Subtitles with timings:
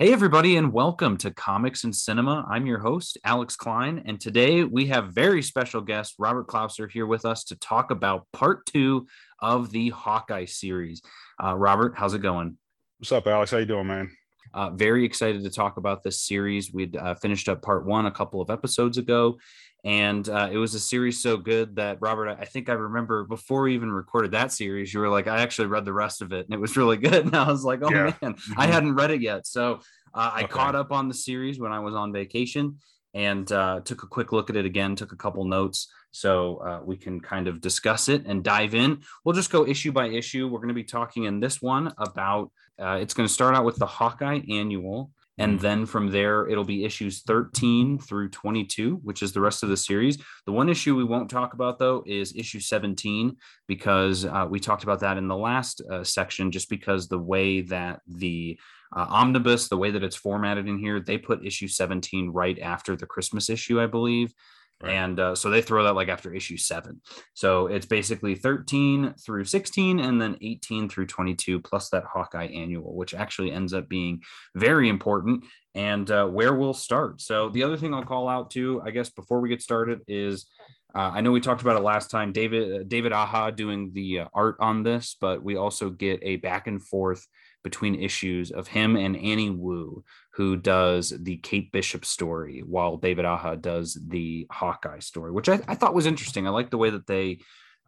[0.00, 2.46] Hey, everybody, and welcome to Comics and Cinema.
[2.48, 7.04] I'm your host, Alex Klein, and today we have very special guest Robert Klauser here
[7.04, 9.08] with us to talk about part two
[9.40, 11.02] of the Hawkeye series.
[11.42, 12.58] Uh, Robert, how's it going?
[13.00, 13.50] What's up, Alex?
[13.50, 14.12] How you doing, man?
[14.54, 16.72] Uh, very excited to talk about this series.
[16.72, 19.38] We'd uh, finished up part one a couple of episodes ago,
[19.84, 23.62] and uh, it was a series so good that Robert, I think I remember before
[23.62, 26.46] we even recorded that series, you were like, I actually read the rest of it,
[26.46, 27.26] and it was really good.
[27.26, 28.12] And I was like, oh yeah.
[28.20, 28.60] man, mm-hmm.
[28.60, 29.80] I hadn't read it yet, so
[30.14, 30.48] uh, I okay.
[30.48, 32.78] caught up on the series when I was on vacation
[33.14, 36.80] and uh, took a quick look at it again, took a couple notes so uh,
[36.84, 39.02] we can kind of discuss it and dive in.
[39.24, 40.48] We'll just go issue by issue.
[40.48, 43.64] We're going to be talking in this one about uh, it's going to start out
[43.64, 45.10] with the Hawkeye annual.
[45.40, 45.62] And mm-hmm.
[45.62, 49.76] then from there, it'll be issues 13 through 22, which is the rest of the
[49.76, 50.18] series.
[50.46, 53.36] The one issue we won't talk about, though, is issue 17,
[53.68, 57.60] because uh, we talked about that in the last uh, section, just because the way
[57.62, 58.58] that the
[58.94, 62.96] uh, omnibus, the way that it's formatted in here, they put issue 17 right after
[62.96, 64.32] the Christmas issue, I believe.
[64.80, 64.94] Right.
[64.94, 67.00] And uh, so they throw that like after issue seven.
[67.34, 72.94] So it's basically 13 through 16 and then 18 through 22, plus that Hawkeye annual,
[72.94, 74.22] which actually ends up being
[74.54, 77.20] very important and uh, where we'll start.
[77.20, 80.46] So the other thing I'll call out to, I guess, before we get started is
[80.94, 84.20] uh, I know we talked about it last time, David uh, David Aja doing the
[84.20, 87.26] uh, art on this, but we also get a back and forth
[87.62, 93.24] between issues of him and Annie Wu, who does the Kate Bishop story, while David
[93.24, 96.46] Aja does the Hawkeye story, which I, I thought was interesting.
[96.46, 97.40] I like the way that they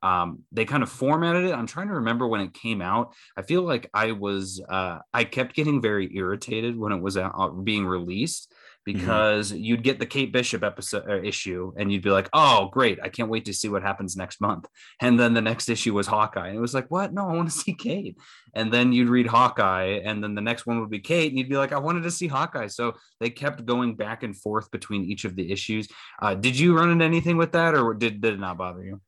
[0.03, 1.53] um, they kind of formatted it.
[1.53, 3.15] I'm trying to remember when it came out.
[3.37, 7.65] I feel like I was uh, I kept getting very irritated when it was out,
[7.65, 8.53] being released.
[8.85, 9.63] Because mm-hmm.
[9.63, 12.99] you'd get the Kate Bishop episode uh, issue and you'd be like, "Oh, great!
[13.03, 14.67] I can't wait to see what happens next month."
[15.01, 17.13] And then the next issue was Hawkeye, and it was like, "What?
[17.13, 18.17] No, I want to see Kate."
[18.55, 21.49] And then you'd read Hawkeye, and then the next one would be Kate, and you'd
[21.49, 25.05] be like, "I wanted to see Hawkeye." So they kept going back and forth between
[25.05, 25.89] each of the issues.
[26.21, 29.01] Uh, did you run into anything with that, or did did it not bother you?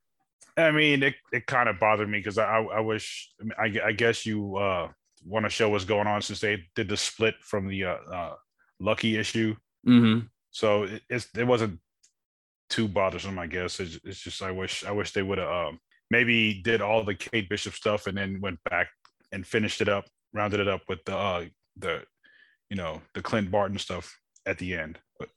[0.55, 4.25] I mean, it, it kind of bothered me because I, I wish I, I guess
[4.25, 4.89] you uh,
[5.25, 8.33] want to show what's going on since they did the split from the uh, uh,
[8.83, 9.55] Lucky issue
[9.87, 10.27] Mm-hmm.
[10.51, 11.79] So it, it's it wasn't
[12.69, 13.79] too bothersome, I guess.
[13.79, 15.79] It's, it's just I wish I wish they would have um,
[16.09, 18.89] maybe did all the Kate Bishop stuff and then went back
[19.31, 21.45] and finished it up, rounded it up with the uh,
[21.77, 22.03] the
[22.69, 24.99] you know the Clint Barton stuff at the end.
[25.19, 25.29] But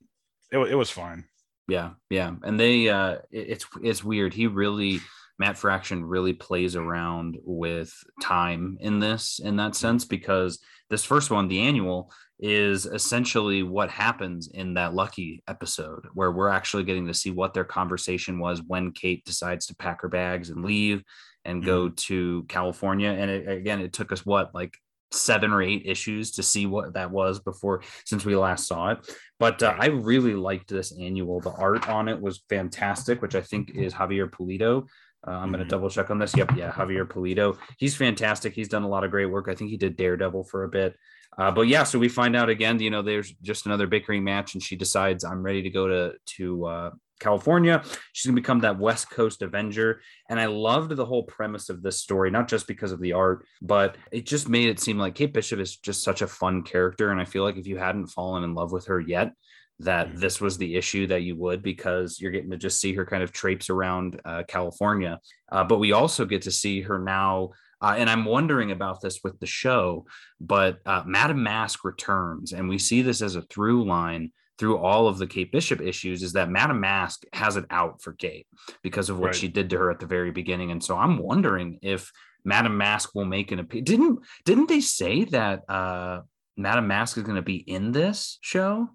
[0.52, 1.24] it it was fine.
[1.68, 4.34] Yeah, yeah, and they uh, it, it's it's weird.
[4.34, 5.00] He really
[5.38, 7.92] Matt Fraction really plays around with
[8.22, 10.58] time in this in that sense because
[10.88, 16.48] this first one, the annual, is essentially what happens in that lucky episode where we're
[16.48, 20.50] actually getting to see what their conversation was when Kate decides to pack her bags
[20.50, 21.02] and leave
[21.44, 21.66] and mm-hmm.
[21.66, 23.08] go to California.
[23.10, 24.76] And it, again, it took us what, like
[25.12, 28.98] seven or eight issues to see what that was before since we last saw it.
[29.38, 31.40] But uh, I really liked this annual.
[31.40, 34.86] The art on it was fantastic, which I think is Javier Pulido.
[35.26, 35.70] Uh, I'm going to mm-hmm.
[35.70, 36.36] double check on this.
[36.36, 36.56] Yep.
[36.56, 36.72] Yeah.
[36.72, 37.58] Javier Pulido.
[37.78, 38.54] He's fantastic.
[38.54, 39.48] He's done a lot of great work.
[39.48, 40.96] I think he did Daredevil for a bit.
[41.38, 44.54] Uh, but yeah, so we find out again, you know, there's just another bickering match,
[44.54, 46.90] and she decides I'm ready to go to to uh,
[47.20, 47.82] California.
[48.12, 50.00] She's gonna become that West Coast Avenger,
[50.30, 53.44] and I loved the whole premise of this story, not just because of the art,
[53.60, 57.10] but it just made it seem like Kate Bishop is just such a fun character,
[57.10, 59.32] and I feel like if you hadn't fallen in love with her yet,
[59.80, 60.18] that mm-hmm.
[60.18, 63.22] this was the issue that you would because you're getting to just see her kind
[63.22, 65.20] of traipse around uh, California.
[65.52, 67.50] Uh, but we also get to see her now
[67.80, 70.06] uh, and I'm wondering about this with the show,
[70.40, 75.06] but uh, Madame Masque returns, and we see this as a through line through all
[75.06, 78.46] of the Kate Bishop issues is that Madame Masque has it out for Kate
[78.82, 79.34] because of what right.
[79.34, 80.70] she did to her at the very beginning.
[80.70, 82.10] And so I'm wondering if
[82.44, 83.86] Madame Masque will make an appearance.
[83.90, 86.20] Didn't didn't they say that uh,
[86.56, 88.88] Madame Masque is going to be in this show,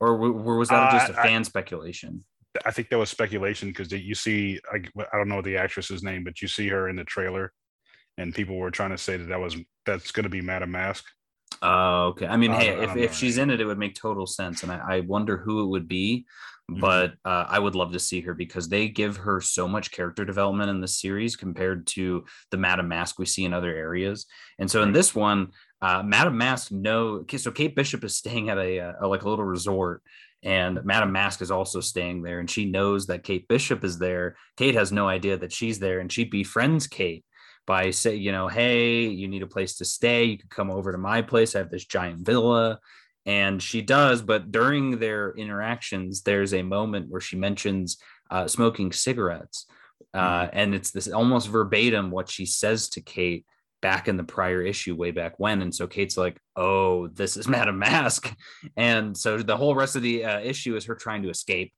[0.00, 2.24] or, or was that just a uh, fan I, speculation?
[2.64, 6.24] I think that was speculation because you see, I, I don't know the actress's name,
[6.24, 7.52] but you see her in the trailer
[8.18, 9.56] and people were trying to say that that was
[9.86, 11.06] that's going to be Madame Masque.
[11.62, 12.26] Oh, okay.
[12.26, 14.70] I mean, uh, hey, if, if she's in it, it would make total sense, and
[14.70, 16.26] I, I wonder who it would be.
[16.70, 16.80] Mm-hmm.
[16.80, 20.26] But uh, I would love to see her because they give her so much character
[20.26, 24.26] development in the series compared to the Madame Masque we see in other areas.
[24.58, 28.58] And so in this one, uh, Madame Masque, no, so Kate Bishop is staying at
[28.58, 30.02] a, a like a little resort,
[30.42, 34.36] and Madame Masque is also staying there, and she knows that Kate Bishop is there.
[34.56, 37.24] Kate has no idea that she's there, and she befriends Kate
[37.68, 40.24] by say, you know, hey, you need a place to stay.
[40.24, 41.54] You could come over to my place.
[41.54, 42.80] I have this giant villa.
[43.26, 47.98] And she does, but during their interactions, there's a moment where she mentions
[48.30, 49.66] uh, smoking cigarettes.
[50.14, 50.58] Uh, mm-hmm.
[50.58, 53.44] and it's this almost verbatim what she says to Kate
[53.80, 55.62] back in the prior issue way back when.
[55.62, 58.34] And so kate's like oh this is madam mask.
[58.76, 61.72] And so the whole rest of the uh, issue is her trying to escape.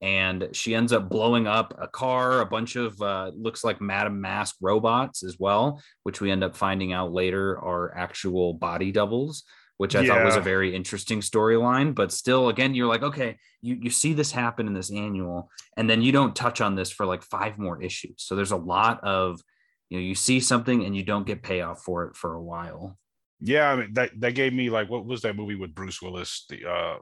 [0.00, 4.20] And she ends up blowing up a car a bunch of uh, looks like madam
[4.20, 9.44] mask robots as well which we end up finding out later are actual body doubles
[9.76, 10.14] which i yeah.
[10.14, 11.94] thought was a very interesting storyline.
[11.94, 15.88] But still again you're like okay you, you see this happen in this annual and
[15.88, 18.16] then you don't touch on this for like five more issues.
[18.18, 19.40] So there's a lot of
[19.94, 22.98] you know you see something and you don't get payoff for it for a while.
[23.40, 26.46] Yeah i mean that that gave me like what was that movie with bruce willis?
[26.48, 26.96] The uh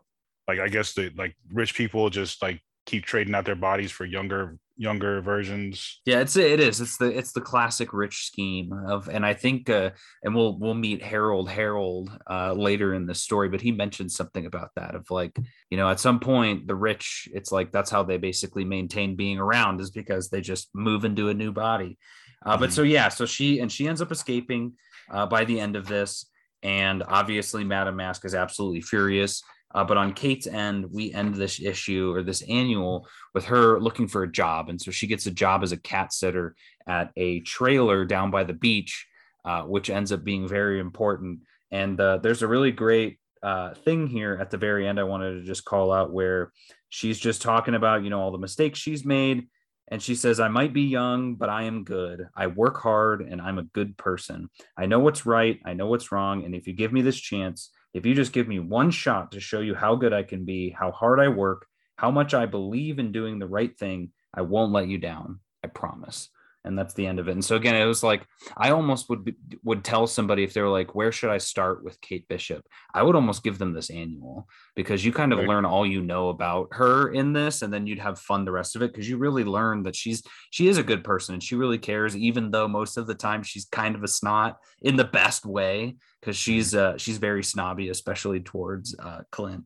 [0.47, 4.05] like i guess the like rich people just like keep trading out their bodies for
[4.05, 6.01] younger younger versions.
[6.05, 6.81] Yeah it's it is.
[6.81, 9.91] It's the it's the classic rich scheme of and i think uh
[10.23, 14.47] and we'll we'll meet harold harold uh later in the story but he mentioned something
[14.47, 15.37] about that of like
[15.71, 19.39] you know at some point the rich it's like that's how they basically maintain being
[19.39, 21.99] around is because they just move into a new body
[22.45, 22.75] uh, but mm-hmm.
[22.75, 24.73] so yeah, so she and she ends up escaping
[25.11, 26.27] uh, by the end of this,
[26.63, 29.43] and obviously Madame Masque is absolutely furious.
[29.75, 34.07] Uh, but on Kate's end, we end this issue or this annual with her looking
[34.07, 36.55] for a job, and so she gets a job as a cat sitter
[36.87, 39.07] at a trailer down by the beach,
[39.45, 41.41] uh, which ends up being very important.
[41.71, 45.01] And uh, there's a really great uh, thing here at the very end.
[45.01, 46.53] I wanted to just call out where
[46.91, 49.49] she's just talking about you know all the mistakes she's made
[49.93, 52.27] and she says, I might be young, but I am good.
[52.35, 54.49] I work hard and I'm a good person.
[54.75, 55.61] I know what's right.
[55.67, 56.47] I know what's wrong.
[56.47, 59.39] And if you give me this chance, if you just give me one shot to
[59.41, 61.67] show you how good I can be, how hard I work,
[61.97, 65.41] how much I believe in doing the right thing, I won't let you down.
[65.63, 66.31] I promise
[66.65, 67.33] and that's the end of it.
[67.33, 68.27] And so again, it was like
[68.57, 71.85] I almost would be, would tell somebody if they were like, "Where should I start
[71.85, 72.65] with Kate Bishop?"
[72.95, 75.49] I would almost give them this annual because you kind of right.
[75.49, 78.77] learn all you know about her in this, and then you'd have fun the rest
[78.77, 81.57] of it because you really learn that she's she is a good person and she
[81.57, 85.05] really cares, even though most of the time she's kind of a snot in the
[85.05, 89.65] best way because she's uh, she's very snobby, especially towards uh, Clint.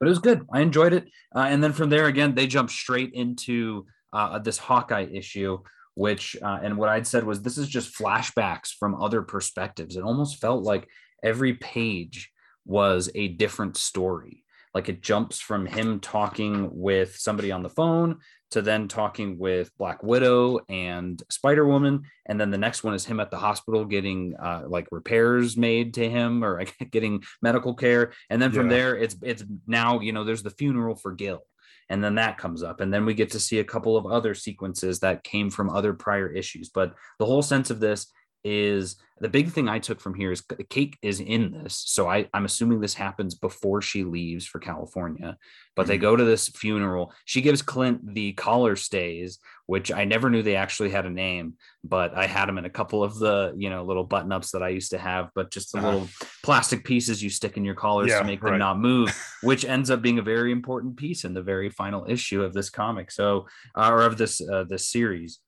[0.00, 0.46] But it was good.
[0.52, 4.56] I enjoyed it, uh, and then from there again, they jump straight into uh, this
[4.56, 5.58] Hawkeye issue
[5.98, 9.96] which uh, and what I'd said was this is just flashbacks from other perspectives.
[9.96, 10.88] It almost felt like
[11.24, 12.30] every page
[12.64, 14.44] was a different story.
[14.72, 18.18] Like it jumps from him talking with somebody on the phone
[18.52, 23.04] to then talking with Black Widow and Spider Woman, and then the next one is
[23.04, 26.62] him at the hospital getting uh, like repairs made to him or
[26.92, 28.76] getting medical care, and then from yeah.
[28.76, 31.42] there it's it's now you know there's the funeral for Gil,
[31.90, 34.34] and then that comes up and then we get to see a couple of other
[34.34, 36.68] sequences that came from other prior issues.
[36.68, 38.12] But the whole sense of this
[38.44, 41.82] is the big thing I took from here is Kate is in this.
[41.86, 45.36] So I, I'm assuming this happens before she leaves for California.
[45.74, 45.88] But mm-hmm.
[45.88, 47.12] they go to this funeral.
[47.24, 51.54] She gives Clint the collar stays, which I never knew they actually had a name,
[51.82, 54.62] but I had them in a couple of the, you know, little button ups that
[54.62, 55.88] I used to have, but just the uh-huh.
[55.88, 56.08] little
[56.44, 58.50] plastic pieces you stick in your collars yeah, to make right.
[58.50, 62.06] them not move, which ends up being a very important piece in the very final
[62.08, 63.10] issue of this comic.
[63.10, 65.40] So, uh, or of this, uh, this series.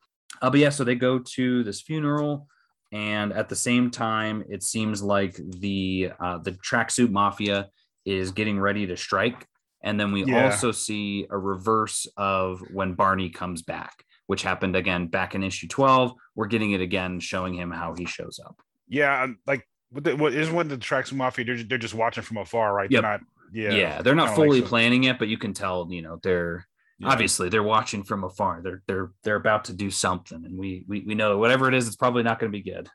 [0.43, 2.49] Uh, but yeah, so they go to this funeral
[2.93, 7.69] and at the same time it seems like the uh, the tracksuit mafia
[8.05, 9.47] is getting ready to strike
[9.83, 10.45] and then we yeah.
[10.45, 15.69] also see a reverse of when barney comes back which happened again back in issue
[15.69, 20.17] 12 we're getting it again showing him how he shows up yeah like what, the,
[20.17, 23.03] what is when the tracksuit mafia they're, they're just watching from afar right yep.
[23.03, 23.21] they're not
[23.53, 26.67] yeah yeah they're not fully like planning it but you can tell you know they're
[27.01, 27.09] yeah.
[27.09, 31.01] obviously they're watching from afar they're they're they're about to do something and we we,
[31.07, 32.89] we know whatever it is it's probably not going to be good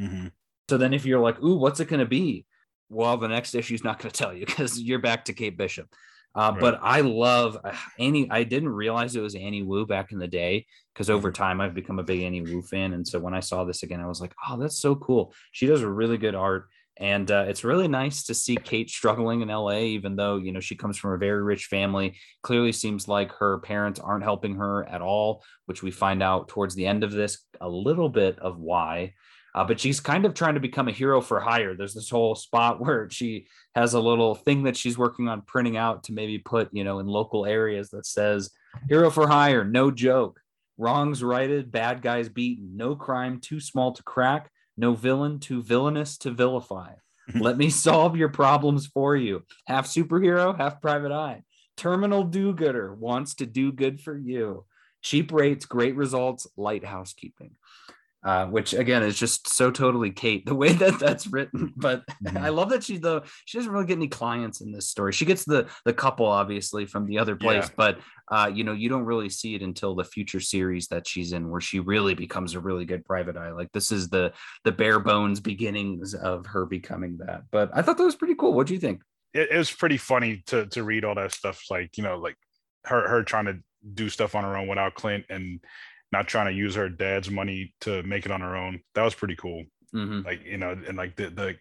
[0.00, 0.28] mm-hmm.
[0.70, 2.46] so then if you're like ooh what's it going to be
[2.88, 5.58] well the next issue is not going to tell you because you're back to kate
[5.58, 5.88] bishop
[6.34, 6.60] uh, right.
[6.60, 10.28] but i love uh, annie i didn't realize it was annie wu back in the
[10.28, 11.42] day because over mm-hmm.
[11.42, 14.00] time i've become a big annie wu fan and so when i saw this again
[14.00, 16.68] i was like oh that's so cool she does a really good art
[17.00, 20.58] and uh, it's really nice to see Kate struggling in LA, even though, you know,
[20.58, 22.16] she comes from a very rich family.
[22.42, 26.74] Clearly seems like her parents aren't helping her at all, which we find out towards
[26.74, 29.14] the end of this a little bit of why.
[29.54, 31.74] Uh, but she's kind of trying to become a hero for hire.
[31.74, 35.76] There's this whole spot where she has a little thing that she's working on printing
[35.76, 38.50] out to maybe put, you know, in local areas that says
[38.88, 40.40] hero for hire, no joke.
[40.76, 46.16] Wrongs righted, bad guys beaten, no crime too small to crack no villain too villainous
[46.18, 46.92] to vilify.
[47.34, 49.42] Let me solve your problems for you.
[49.66, 51.42] Half superhero, half private eye.
[51.76, 54.64] Terminal do gooder wants to do good for you.
[55.02, 57.50] Cheap rates, great results, light housekeeping.
[58.24, 61.72] Uh, which again is just so totally Kate the way that that's written.
[61.76, 62.38] But mm-hmm.
[62.38, 65.12] I love that she though she doesn't really get any clients in this story.
[65.12, 67.74] She gets the the couple obviously from the other place, yeah.
[67.76, 67.98] but
[68.30, 71.48] uh, you know you don't really see it until the future series that she's in,
[71.48, 73.52] where she really becomes a really good private eye.
[73.52, 74.32] Like this is the
[74.64, 77.42] the bare bones beginnings of her becoming that.
[77.50, 78.52] But I thought that was pretty cool.
[78.52, 79.02] What do you think?
[79.32, 81.62] It, it was pretty funny to to read all that stuff.
[81.70, 82.36] Like you know, like
[82.84, 83.58] her her trying to
[83.94, 85.60] do stuff on her own without Clint and
[86.12, 88.80] not trying to use her dad's money to make it on her own.
[88.94, 89.64] That was pretty cool.
[89.94, 90.26] Mm-hmm.
[90.26, 91.56] Like you know, and like the, the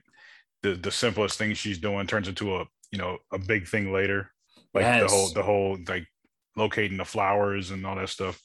[0.63, 4.31] the the simplest thing she's doing turns into a you know a big thing later.
[4.73, 5.01] Like yes.
[5.01, 6.05] the whole the whole like
[6.55, 8.39] locating the flowers and all that stuff.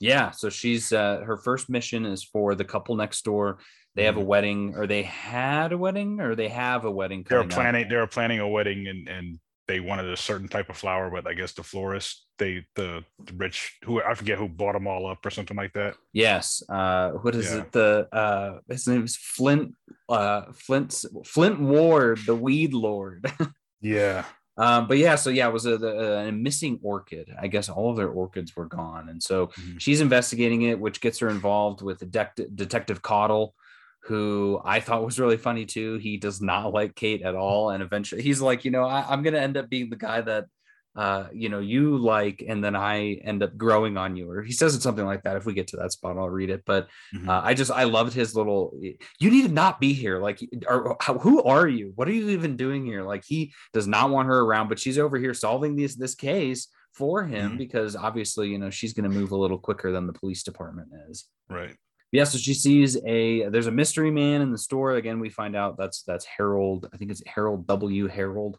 [0.00, 3.58] Yeah, so she's uh her first mission is for the couple next door.
[3.94, 4.28] They have a mm-hmm.
[4.28, 7.26] wedding, or they had a wedding, or they have a wedding.
[7.28, 7.88] They're planning.
[7.88, 9.38] They're planning a wedding, and and
[9.68, 13.34] they wanted a certain type of flower, but I guess the florist, they the, the
[13.34, 15.94] rich who I forget who bought them all up or something like that.
[16.12, 16.62] Yes.
[16.68, 17.58] Uh, what is yeah.
[17.58, 17.72] it?
[17.72, 19.74] The uh, his name is Flint.
[20.08, 23.30] Uh, Flint Flint Ward, the weed lord.
[23.80, 24.24] yeah.
[24.56, 27.32] Um, but yeah, so yeah, it was a, a, a, missing orchid.
[27.40, 29.78] I guess all of their orchids were gone, and so mm-hmm.
[29.78, 33.54] she's investigating it, which gets her involved with De- Detective Caudle,
[34.08, 35.98] who I thought was really funny too.
[35.98, 37.70] He does not like Kate at all.
[37.70, 40.22] And eventually he's like, you know, I, am going to end up being the guy
[40.22, 40.46] that,
[40.96, 44.30] uh, you know, you like, and then I end up growing on you.
[44.30, 45.36] Or he says it something like that.
[45.36, 46.62] If we get to that spot, I'll read it.
[46.64, 47.28] But mm-hmm.
[47.28, 50.18] uh, I just, I loved his little, you need to not be here.
[50.18, 51.92] Like, or, who are you?
[51.94, 53.02] What are you even doing here?
[53.02, 56.68] Like, he does not want her around, but she's over here solving this, this case
[56.94, 57.58] for him mm-hmm.
[57.58, 60.88] because obviously, you know, she's going to move a little quicker than the police department
[61.10, 61.28] is.
[61.50, 61.76] Right
[62.10, 64.92] yeah, so she sees a there's a mystery man in the store.
[64.92, 66.88] Again, we find out that's that's Harold.
[66.92, 68.06] I think it's Harold W.
[68.06, 68.56] Harold,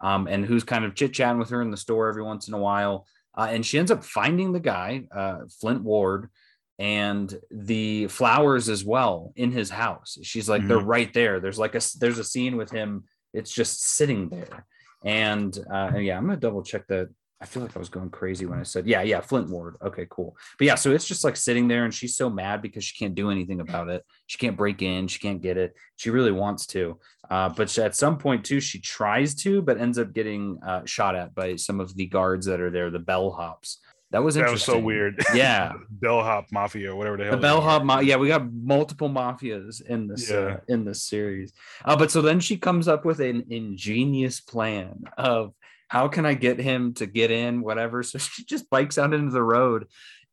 [0.00, 2.54] um, and who's kind of chit chatting with her in the store every once in
[2.54, 3.06] a while.
[3.36, 6.30] Uh, and she ends up finding the guy, uh, Flint Ward,
[6.78, 10.16] and the flowers as well in his house.
[10.22, 10.68] She's like, mm-hmm.
[10.68, 11.38] they're right there.
[11.40, 13.04] There's like a there's a scene with him.
[13.34, 14.66] It's just sitting there.
[15.04, 18.08] And, uh, and yeah, I'm gonna double check that I feel like I was going
[18.08, 19.76] crazy when I said, yeah, yeah, Flint Ward.
[19.84, 20.36] Okay, cool.
[20.58, 23.14] But yeah, so it's just like sitting there and she's so mad because she can't
[23.14, 24.04] do anything about it.
[24.26, 25.76] She can't break in, she can't get it.
[25.96, 26.98] She really wants to.
[27.28, 30.86] Uh, but she, at some point, too, she tries to, but ends up getting uh,
[30.86, 33.76] shot at by some of the guards that are there, the bellhops.
[34.12, 35.22] That was that was so weird.
[35.34, 37.32] Yeah, bellhop mafia, whatever the hell.
[37.32, 40.36] The bellhop, ma- yeah, we got multiple mafias in this yeah.
[40.36, 41.52] uh, in this series.
[41.84, 45.52] Uh, but so then she comes up with an ingenious plan of
[45.88, 48.02] how can I get him to get in, whatever.
[48.02, 49.86] So she just bikes out into the road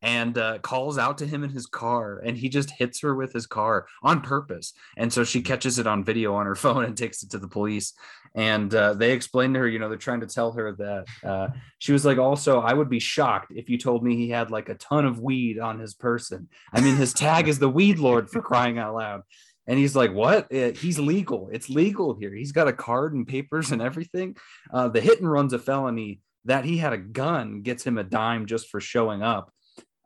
[0.04, 3.32] and uh, calls out to him in his car and he just hits her with
[3.32, 4.74] his car on purpose.
[4.98, 7.48] And so she catches it on video on her phone and takes it to the
[7.48, 7.94] police.
[8.34, 11.48] And uh, they explain to her you know they're trying to tell her that uh,
[11.78, 14.68] she was like also i would be shocked if you told me he had like
[14.68, 16.48] a ton of weed on his person.
[16.72, 19.22] I mean his tag is the weed lord for crying out loud
[19.66, 20.52] and he's like, "What?
[20.54, 21.48] Uh, he's legal.
[21.52, 22.34] It's legal here.
[22.34, 24.36] He's got a card and papers and everything.
[24.72, 26.20] Uh, the hit and run's a felony.
[26.46, 29.50] That he had a gun gets him a dime just for showing up.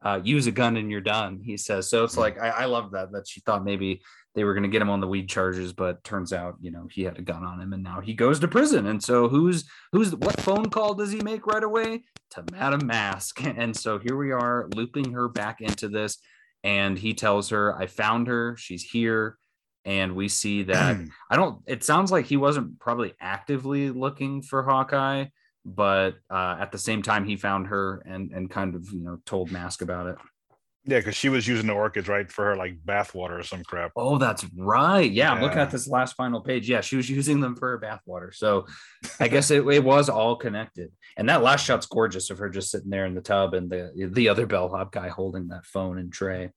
[0.01, 1.89] Uh, use a gun and you're done." He says.
[1.91, 4.03] So it's like I, I love that that she thought maybe
[4.35, 6.87] they were going to get him on the weed charges, but turns out you know
[6.91, 8.87] he had a gun on him, and now he goes to prison.
[8.87, 13.43] And so who's who's what phone call does he make right away to Madam Mask?
[13.59, 16.19] And so here we are looping her back into this.
[16.65, 18.57] And he tells her, I found her.
[18.57, 19.39] She's here
[19.85, 20.97] and we see that
[21.31, 21.63] I don't.
[21.67, 25.27] It sounds like he wasn't probably actively looking for Hawkeye,
[25.65, 29.19] but uh, at the same time, he found her and and kind of you know
[29.25, 30.17] told Mask about it.
[30.89, 33.93] Yeah, because she was using the orchids right for her like bathwater or some crap.
[33.95, 35.11] Oh, that's right.
[35.11, 36.67] Yeah, yeah, I'm looking at this last final page.
[36.67, 38.35] Yeah, she was using them for her bathwater.
[38.35, 38.67] So
[39.21, 40.91] I guess it, it was all connected.
[41.19, 43.93] And that last shot's gorgeous of her just sitting there in the tub and the
[44.13, 46.53] the other bellhop guy holding that phone and tray.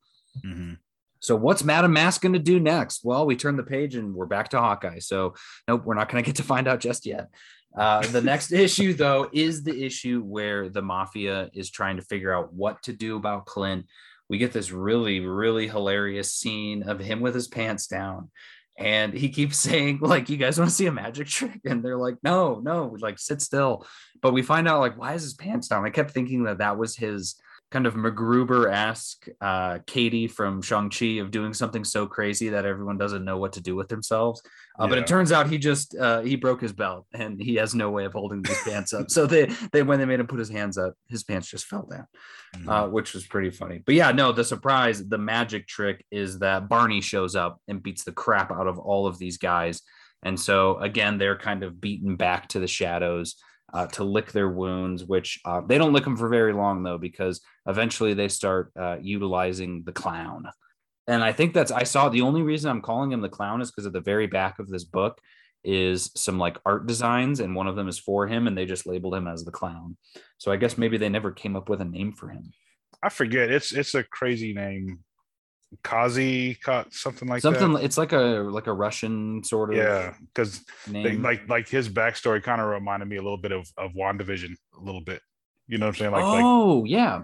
[0.45, 0.75] Mm-hmm.
[1.21, 3.05] So what's Madame Masque going to do next?
[3.05, 4.99] Well, we turn the page and we're back to Hawkeye.
[4.99, 5.35] So
[5.67, 7.29] nope, we're not going to get to find out just yet.
[7.77, 12.33] Uh, the next issue, though, is the issue where the mafia is trying to figure
[12.33, 13.85] out what to do about Clint.
[14.29, 18.31] We get this really, really hilarious scene of him with his pants down.
[18.77, 21.61] And he keeps saying, like, you guys want to see a magic trick?
[21.65, 23.85] And they're like, no, no, like, sit still.
[24.21, 25.85] But we find out, like, why is his pants down?
[25.85, 27.35] I kept thinking that that was his
[27.71, 33.23] kind of MacGruber-esque uh, Katy from Shang-Chi of doing something so crazy that everyone doesn't
[33.23, 34.41] know what to do with themselves.
[34.77, 34.89] Uh, yeah.
[34.89, 37.89] But it turns out he just uh, he broke his belt and he has no
[37.89, 39.09] way of holding these pants up.
[39.09, 41.87] So they they when they made him put his hands up, his pants just fell
[41.89, 42.07] down,
[42.55, 42.69] mm-hmm.
[42.69, 43.81] Uh, which was pretty funny.
[43.85, 48.03] But yeah, no, the surprise, the magic trick is that Barney shows up and beats
[48.03, 49.81] the crap out of all of these guys.
[50.23, 53.37] And so again, they're kind of beaten back to the shadows
[53.73, 56.97] uh, to lick their wounds, which uh, they don't lick them for very long though,
[56.97, 60.45] because eventually they start uh, utilizing the clown.
[61.07, 63.71] And I think that's I saw the only reason I'm calling him the clown is
[63.71, 65.19] because at the very back of this book
[65.63, 68.85] is some like art designs, and one of them is for him, and they just
[68.85, 69.97] labeled him as the clown.
[70.37, 72.51] So I guess maybe they never came up with a name for him.
[73.03, 73.51] I forget.
[73.51, 74.99] It's it's a crazy name.
[75.83, 77.83] Kazi, Ka- something like Something that.
[77.83, 78.17] it's like a
[78.49, 83.15] like a Russian sort of Yeah, because like like his backstory kind of reminded me
[83.15, 85.21] a little bit of of Wandavision, a little bit.
[85.67, 86.11] You know what I'm saying?
[86.11, 87.23] Like like oh yeah,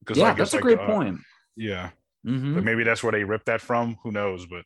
[0.00, 1.20] because yeah, like, that's a like, great uh, point.
[1.56, 1.90] Yeah,
[2.26, 2.54] Mhm.
[2.54, 3.96] but maybe that's where they ripped that from.
[4.02, 4.44] Who knows?
[4.46, 4.64] But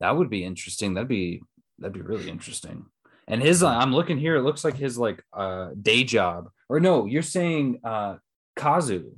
[0.00, 0.94] That would be interesting.
[0.94, 1.42] That'd be
[1.78, 2.86] that'd be really interesting.
[3.26, 4.36] And his uh, I'm looking here.
[4.36, 6.50] It looks like his like uh day job.
[6.68, 8.16] Or no, you're saying uh
[8.56, 9.10] Kazu.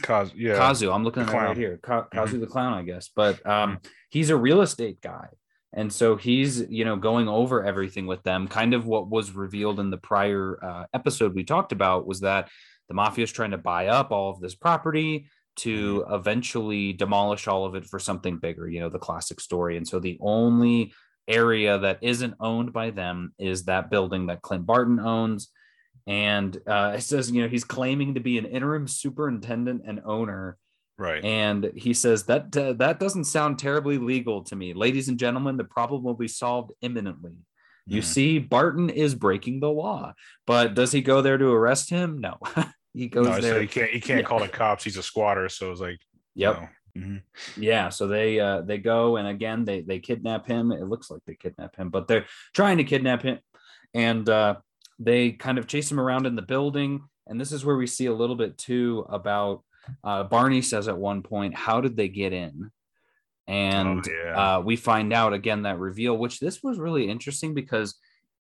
[0.00, 0.90] Cause yeah, Kazu.
[0.90, 1.78] I'm looking at right here.
[1.82, 3.10] Ka- Kazu the clown, I guess.
[3.14, 3.78] But um
[4.10, 5.28] he's a real estate guy.
[5.74, 8.46] And so he's, you know, going over everything with them.
[8.46, 12.50] Kind of what was revealed in the prior uh, episode we talked about was that
[12.88, 17.64] the mafia is trying to buy up all of this property to eventually demolish all
[17.64, 19.76] of it for something bigger, you know, the classic story.
[19.76, 20.92] And so the only
[21.28, 25.48] area that isn't owned by them is that building that Clint Barton owns.
[26.06, 30.58] And uh, it says, you know, he's claiming to be an interim superintendent and owner
[30.98, 31.24] right.
[31.24, 34.72] and he says that uh, that doesn't sound terribly legal to me.
[34.74, 37.32] Ladies and gentlemen, the problem will be solved imminently.
[37.86, 38.04] You Mhm.
[38.04, 40.14] see, Barton is breaking the law,
[40.46, 42.18] but does he go there to arrest him?
[42.20, 42.38] No,
[42.94, 43.60] he goes no, so there.
[43.60, 44.26] he can't he can't Yeah.
[44.26, 44.84] call the cops.
[44.84, 45.98] He's a squatter, so it's like
[46.36, 46.68] Yep.
[46.96, 47.22] mhm.
[47.56, 47.88] Yeah.
[47.88, 50.70] So they uh, they go and again they they kidnap him.
[50.72, 53.38] It looks like they kidnap him, but they're trying to kidnap him,
[53.94, 54.56] and uh,
[55.04, 57.02] they kind of chase him around in the building.
[57.26, 59.62] And this is where we see a little bit too about
[60.04, 62.70] uh, Barney says at one point, "How did they get in?"
[63.48, 64.56] And Oh, yeah.
[64.56, 67.96] uh, we find out again that reveal, which this was really interesting because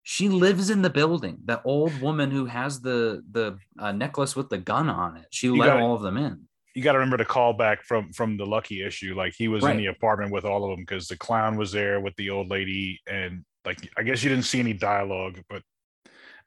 [0.03, 1.37] she lives in the building.
[1.45, 5.25] The old woman who has the the uh, necklace with the gun on it.
[5.31, 6.47] She let gotta- all of them in.
[6.75, 9.15] you got to remember the callback from from the Lucky issue.
[9.15, 9.71] Like he was Right.
[9.71, 12.49] in the apartment with all of them because the clown was there with the old
[12.49, 15.63] lady, and like I guess you didn't see any dialogue, but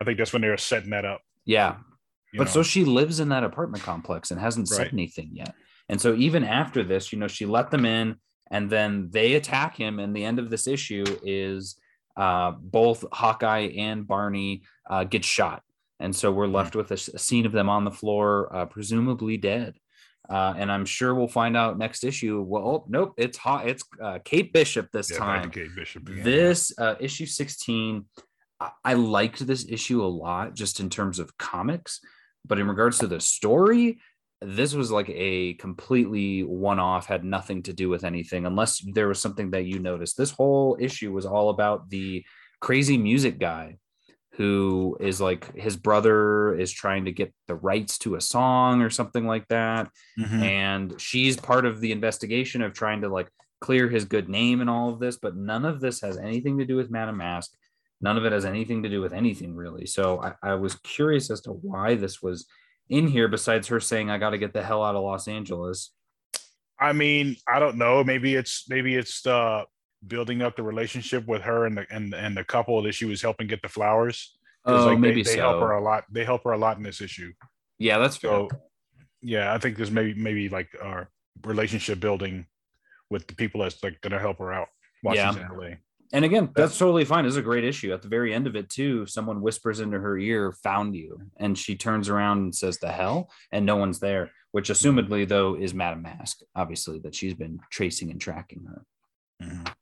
[0.00, 1.22] I think that's when they were setting that up.
[1.44, 1.76] Yeah,
[2.32, 2.50] you but know?
[2.50, 4.92] so she lives in that apartment complex and hasn't said Right.
[4.92, 5.54] anything yet.
[5.88, 8.16] And so even after this, you know, she let them in
[8.50, 9.98] and then they attack him.
[10.00, 11.76] And the end of this issue is
[12.16, 15.62] uh, both Hawkeye and Barney uh, get shot.
[16.00, 19.76] And so we're left with a scene of them on the floor, uh, presumably dead.
[20.28, 22.42] Uh, and I'm sure we'll find out next issue.
[22.42, 23.68] Well, oh, nope, it's hot.
[23.68, 25.50] It's uh, Kate Bishop this Yeah, time.
[25.50, 26.08] Kate Bishop.
[26.08, 26.24] again.
[26.24, 28.04] This uh, issue 16,
[28.60, 32.00] I-, liked this issue a lot just in terms of comics,
[32.46, 33.98] but in regards to the story,
[34.42, 39.08] this was like a completely one off, had nothing to do with anything, unless there
[39.08, 40.16] was something that you noticed.
[40.16, 42.24] This whole issue was all about the
[42.60, 43.76] crazy music guy
[44.32, 48.90] who is like his brother is trying to get the rights to a song or
[48.90, 50.42] something like that Mhm.
[50.42, 53.30] and she's part of the investigation of trying to like
[53.62, 56.66] clear his good name and all of this but none of this has anything to
[56.66, 57.52] do with madam mask
[58.06, 61.30] none of it has anything to do with anything really so i, I was curious
[61.34, 62.38] as to why this was
[62.88, 65.78] in here besides her saying i got to get the hell out of los angeles
[66.78, 68.04] I mean, I don't know.
[68.04, 69.62] Maybe it's maybe it's uh
[70.06, 73.22] building up the relationship with her and the and and the couple that she was
[73.22, 74.36] helping get the flowers.
[74.66, 76.04] oh like, maybe they, they help her a lot.
[76.10, 77.32] They help her a lot in this issue.
[77.78, 78.30] yeah that's fair.
[78.30, 78.48] So
[79.22, 81.08] yeah, I think there's maybe maybe like our
[81.44, 82.46] relationship building
[83.08, 84.68] with the people that's like gonna help her out
[85.02, 85.30] while Yeah.
[85.32, 85.70] she's in LA.
[86.12, 87.26] And again, that's totally fine.
[87.26, 87.92] It's a great issue.
[87.92, 91.18] At the very end of it, too, someone whispers into her ear, found you.
[91.36, 93.30] And she turns around and says, The hell?
[93.50, 98.10] And no one's there, which assumedly, though, is Madame Masque, obviously, that she's been tracing
[98.10, 98.84] and tracking her.
[99.42, 99.72] Mhm.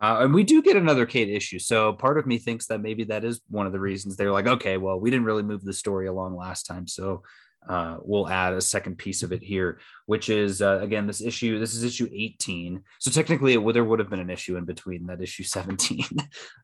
[0.00, 1.58] Uh, and we do get another Kate issue.
[1.58, 4.46] So part of me thinks that maybe that is one of the reasons they're like,
[4.46, 6.86] okay, well, we didn't really move the story along last time.
[6.86, 7.22] So
[7.68, 11.58] uh, we'll add a second piece of it here, which is, uh, again, this issue.
[11.58, 12.82] This is issue 18.
[12.98, 16.04] So technically, it would, there would have been an issue in between that issue 17.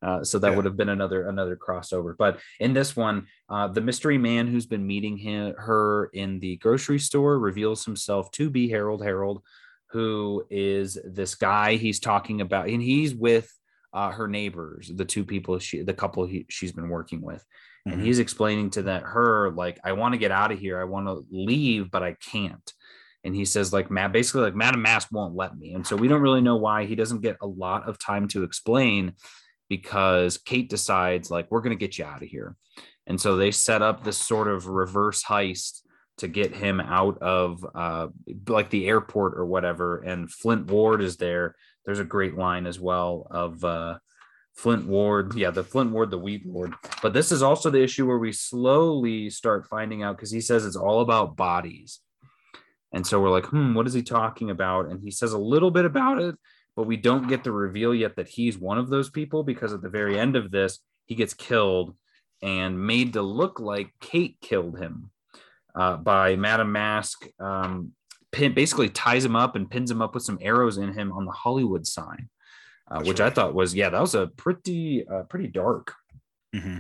[0.02, 0.56] Uh, so that Yeah.
[0.56, 2.14] would have been another another crossover.
[2.16, 6.56] But in this one, uh, the mystery man who's been meeting him, her in the
[6.56, 9.42] grocery store reveals himself to be Harold Harold,
[9.90, 13.50] who is this guy he's talking about, and he's with
[13.92, 17.44] uh, her neighbors, the two people she, the couple he, she's been working with,
[17.86, 18.04] and Mhm.
[18.04, 21.06] he's explaining to that her like, I want to get out of here, I want
[21.06, 22.72] to leave, but I can't.
[23.24, 26.08] And he says like, Matt, basically like Madam Mask won't let me, and so we
[26.08, 26.84] don't really know why.
[26.86, 29.14] He doesn't get a lot of time to explain
[29.68, 32.56] because Kate decides like we're gonna get you out of here,
[33.06, 35.80] and so they set up this sort of reverse heist
[36.18, 38.08] to get him out of uh,
[38.46, 40.00] like the airport or whatever.
[40.00, 41.56] And Flint Ward is there.
[41.84, 43.98] There's a great line as well of uh,
[44.54, 45.34] Flint Ward.
[45.34, 46.74] Yeah, the Flint Ward, the Weed Ward.
[47.02, 50.66] But this is also the issue where we slowly start finding out because he says
[50.66, 52.00] it's all about bodies.
[52.92, 54.86] And so we're like, hmm, what is he talking about?
[54.86, 56.34] And he says a little bit about it,
[56.76, 59.82] but we don't get the reveal yet that he's one of those people because at
[59.82, 61.94] the very end of this, he gets killed
[62.42, 65.10] and made to look like Kate killed him
[65.74, 67.28] uh, by Madame Masque.
[67.38, 67.92] Um,
[68.32, 71.24] pin, basically ties him up and pins him up with some arrows in him on
[71.24, 72.28] the Hollywood sign,
[72.90, 73.30] uh, which right.
[73.30, 75.94] I thought was yeah, that was a pretty uh, pretty dark.
[76.54, 76.78] Mm-hmm.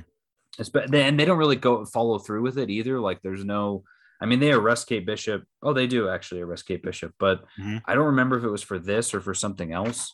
[0.92, 3.00] And they don't really go follow through with it either.
[3.00, 3.84] Like there's no,
[4.20, 5.44] I mean, they arrest Kate Bishop.
[5.62, 7.78] Oh, they do actually arrest Kate Bishop, but mm-hmm.
[7.86, 10.12] I don't remember if it was for this or for something else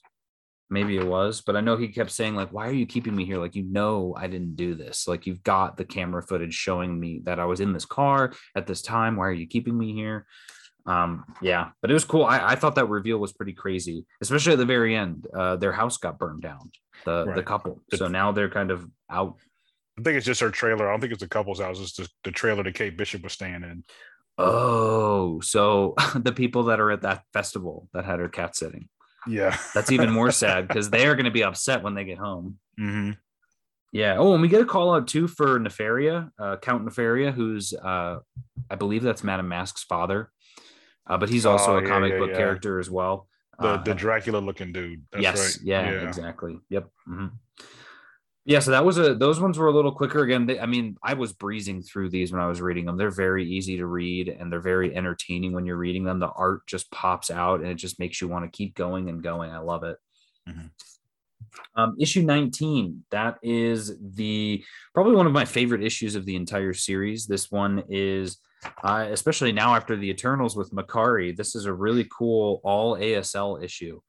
[0.68, 3.24] maybe it was but i know he kept saying like why are you keeping me
[3.24, 6.98] here like you know i didn't do this like you've got the camera footage showing
[6.98, 9.92] me that i was in this car at this time why are you keeping me
[9.92, 10.26] here
[10.86, 14.52] um yeah but it was cool i, I thought that reveal was pretty crazy especially
[14.52, 16.70] at the very end uh their house got burned down
[17.04, 17.36] the right.
[17.36, 19.36] the couple so now they're kind of out
[19.98, 22.12] i think it's just her trailer i don't think it's the couple's house it's just
[22.24, 23.82] the trailer that kate bishop was staying in
[24.38, 28.88] oh so the people that are at that festival that had her cat sitting
[29.26, 29.56] yeah.
[29.74, 32.58] That's even more sad because they are going to be upset when they get home.
[32.80, 33.12] Mm-hmm.
[33.92, 34.16] Yeah.
[34.18, 38.18] Oh, and we get a call out too for Nefaria, uh, Count Nefaria, who's, uh,
[38.70, 40.30] I believe that's Madame Masque's father,
[41.06, 42.36] uh, but he's also oh, a comic yeah, book yeah.
[42.36, 43.28] character as well.
[43.58, 45.02] The, the uh, Dracula looking dude.
[45.12, 45.58] That's yes.
[45.58, 45.66] Right.
[45.66, 46.58] Yeah, exactly.
[46.68, 46.88] Yep.
[47.08, 47.26] Mm-hmm
[48.46, 50.96] yeah so that was a those ones were a little quicker again they, i mean
[51.02, 54.28] i was breezing through these when i was reading them they're very easy to read
[54.28, 57.74] and they're very entertaining when you're reading them the art just pops out and it
[57.74, 59.98] just makes you want to keep going and going i love it
[60.48, 60.66] mm-hmm.
[61.74, 64.64] um, issue 19 that is the
[64.94, 68.38] probably one of my favorite issues of the entire series this one is
[68.82, 73.62] uh, especially now after the eternals with Makkari this is a really cool all asl
[73.62, 74.00] issue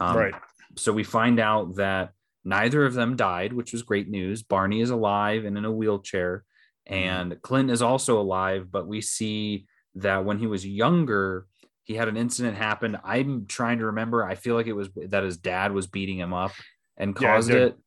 [0.00, 0.34] um, right
[0.76, 2.10] so we find out that
[2.44, 4.42] Neither of them died, which was great news.
[4.42, 6.44] Barney is alive and in a wheelchair,
[6.88, 6.94] mm-hmm.
[6.94, 8.70] and Clint is also alive.
[8.70, 11.46] But we see that when he was younger,
[11.84, 12.98] he had an incident happen.
[13.02, 14.24] I'm trying to remember.
[14.24, 16.52] I feel like it was that his dad was beating him up
[16.98, 17.78] and caused yeah, it.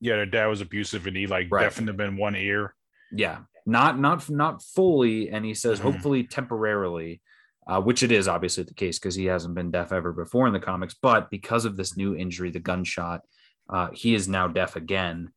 [0.00, 1.62] Yeah, their dad was abusive, and he like right.
[1.62, 2.74] deafened him in one ear.
[3.10, 5.90] Yeah, not not not fully, and he says mm-hmm.
[5.90, 7.20] hopefully temporarily.
[7.70, 10.54] Uh, which it is obviously the case because he hasn't been deaf ever before in
[10.54, 10.94] the comics.
[10.94, 13.20] But because of this new injury, the gunshot,
[13.68, 15.32] uh, he is now deaf again.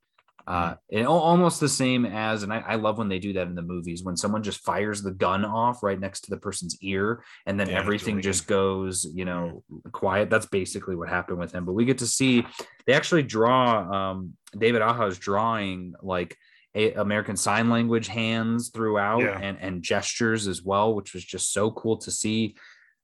[0.47, 0.97] Uh, mm-hmm.
[0.97, 3.61] and almost the same as, and I, I, love when they do that in the
[3.61, 7.59] movies when someone just fires the gun off right next to the person's ear and
[7.59, 10.29] then yeah, everything just goes, you know, quiet.
[10.29, 11.65] That's basically what happened with him.
[11.65, 12.45] But we get to see
[12.87, 16.37] they actually draw um, David Aja's drawing like
[16.75, 19.39] a, American Sign Language hands throughout yeah.
[19.39, 22.55] and, and gestures as well, which was just so cool to see.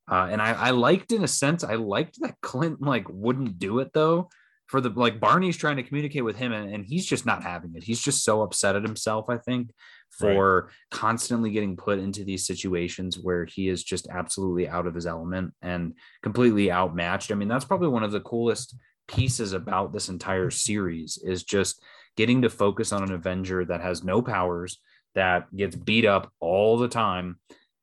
[0.10, 3.80] Uh, and I, I liked in a sense, I liked that Clint like wouldn't do
[3.80, 4.30] it though
[4.68, 7.74] for the like Barney's trying to communicate with him and, and he's just not having
[7.76, 7.84] it.
[7.84, 9.72] He's just so upset at himself, I think,
[10.12, 10.74] for right.
[10.92, 15.54] constantly getting put into these situations where he is just absolutely out of his element
[15.62, 17.32] and completely outmatched.
[17.32, 18.76] I mean, that's probably one of the coolest
[19.08, 21.82] pieces about this entire series is just
[22.18, 24.80] getting to focus on an Avenger that has no powers,
[25.16, 27.40] that gets beat up all the time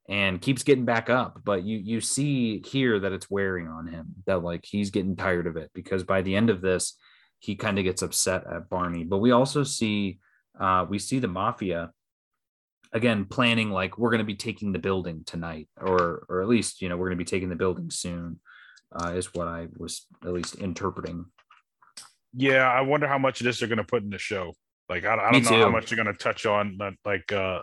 [0.07, 1.41] and keeps getting back up.
[1.43, 5.47] But you you see here that it's wearing on him that like he's getting tired
[5.47, 6.95] of it because by the end of this
[7.39, 9.03] he kind of gets upset at barney.
[9.03, 10.19] But we also see
[10.59, 11.91] uh we see the mafia
[12.93, 16.81] again planning like we're going to be taking the building tonight or or at least
[16.81, 18.39] you know we're going to be taking the building soon
[18.97, 21.25] uh is what i was at least interpreting
[22.35, 24.53] yeah i wonder how much of this they're going to put in the show
[24.89, 27.61] like i, I don't know how much they're going to touch on like uh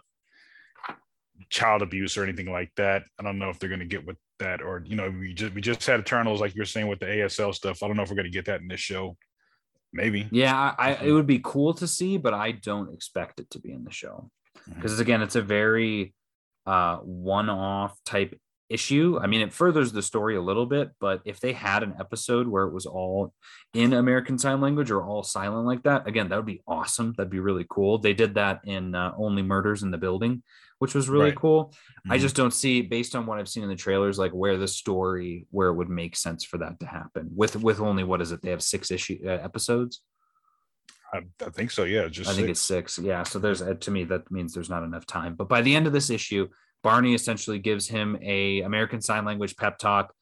[1.51, 3.05] child abuse or anything like that.
[3.19, 5.55] I don't know if they're going to get with that, or you know, we just
[5.55, 7.83] we just had Eternals, like you're saying with the ASL stuff.
[7.83, 9.17] I don't know if we're going to get that in this show.
[9.93, 10.27] Maybe.
[10.31, 13.73] Yeah, I, it would be cool to see, but I don't expect it to be
[13.73, 14.31] in the show
[14.67, 15.03] because mm-hmm.
[15.03, 16.15] again, it's a very
[16.65, 18.39] uh, one-off type
[18.73, 19.19] issue.
[19.21, 22.49] I mean, it furthers the story a little bit, but if they had an episode
[22.49, 23.35] where it was all
[23.75, 27.15] in American Sign Language or all silent like that, again, that would be awesome.
[27.17, 27.99] That'd be really cool.
[27.99, 30.43] They did that in uh, Only Murders in the Building,
[30.79, 31.37] which was really right.
[31.37, 31.67] cool.
[31.67, 32.13] Mm-hmm.
[32.13, 34.69] I just don't see, based on what I've seen in the trailers, like where the
[34.69, 38.33] story where it would make sense for that to happen with with only what is
[38.33, 38.43] it?
[38.43, 40.01] They have six issue uh, episodes.
[41.15, 41.85] I, I, think so.
[41.85, 42.99] Yeah, just I think it's six.
[42.99, 45.35] Yeah, so there's uh, to me that means there's not enough time.
[45.35, 46.49] But by the end of this issue,
[46.83, 50.12] Barney essentially gives him a American Sign Language pep talk,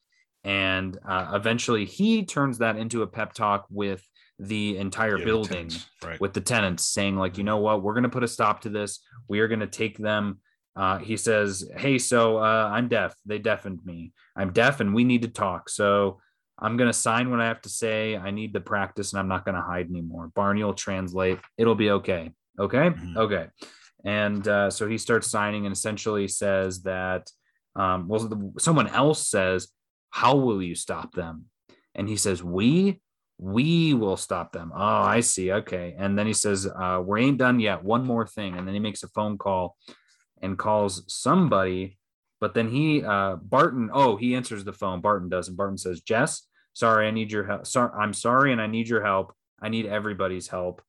[0.43, 4.07] and uh, eventually he turns that into a pep talk with
[4.39, 5.69] the entire yeah, building,
[6.01, 6.19] the right.
[6.19, 8.69] with the tenants, saying like, you know what, we're going to put a stop to
[8.69, 8.99] this.
[9.27, 10.39] We are going to take them
[10.75, 13.15] uh, he says, Hey, so uh, I'm deaf.
[13.25, 14.13] They deafened me.
[14.35, 15.69] I'm deaf and we need to talk.
[15.69, 16.19] So
[16.57, 18.15] I'm going to sign what I have to say.
[18.15, 20.31] I need the practice and I'm not going to hide anymore.
[20.33, 21.39] Barney will translate.
[21.57, 22.31] It'll be okay.
[22.59, 22.89] Okay.
[22.89, 23.17] Mm-hmm.
[23.17, 23.47] Okay.
[24.03, 27.29] And uh, so he starts signing and essentially says that
[27.73, 29.69] Um, well, someone else says,
[30.09, 31.45] "How will you stop them?"
[31.95, 33.01] And he says, "We."
[33.43, 34.71] We will stop them.
[34.71, 35.51] Oh, I see.
[35.51, 35.95] Okay.
[35.97, 37.83] And then he says, uh, We ain't done yet.
[37.83, 38.55] One more thing.
[38.55, 39.75] And then he makes a phone call
[40.43, 41.97] and calls somebody
[42.41, 44.99] but then he, uh, Barton, oh, he answers the phone.
[44.99, 45.47] Barton does.
[45.47, 47.67] And Barton says, Jess, sorry, I need your help.
[47.67, 49.33] Sorry, I'm sorry, and I need your help.
[49.61, 50.81] I need everybody's help.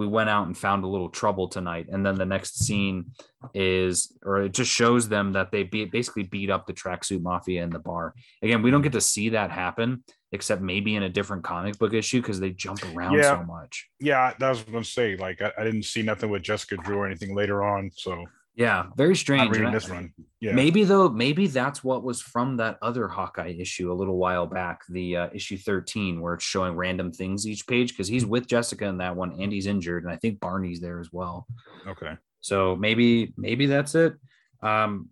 [0.00, 1.88] We went out and found a little trouble tonight.
[1.92, 3.10] And then the next scene
[3.52, 7.68] is, or it just shows them that they basically beat up the tracksuit mafia in
[7.68, 8.14] the bar.
[8.42, 11.92] Again, we don't get to see that happen, except maybe in a different comic book
[11.92, 13.40] issue because they jump around Yeah.
[13.40, 13.90] so much.
[14.00, 15.16] Yeah, that was what I'm gonna say.
[15.18, 17.90] Like I, I didn't see nothing with Jessica Drew or anything later on.
[17.94, 19.50] So Yeah, very strange.
[19.50, 20.12] reading And I- this run.
[20.40, 20.52] Yeah.
[20.52, 24.80] Maybe though, maybe that's what was from that other Hawkeye issue a little while back,
[24.88, 28.86] the uh, issue 13, where it's showing random things each page because he's with Jessica
[28.86, 31.46] in that one and he's injured, and I think Barney's there as well.
[31.86, 32.16] Okay.
[32.40, 34.14] So maybe maybe that's it.
[34.62, 35.10] Um,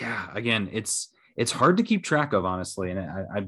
[0.00, 3.46] yeah, again, it's it's hard to keep track of honestly, and I, I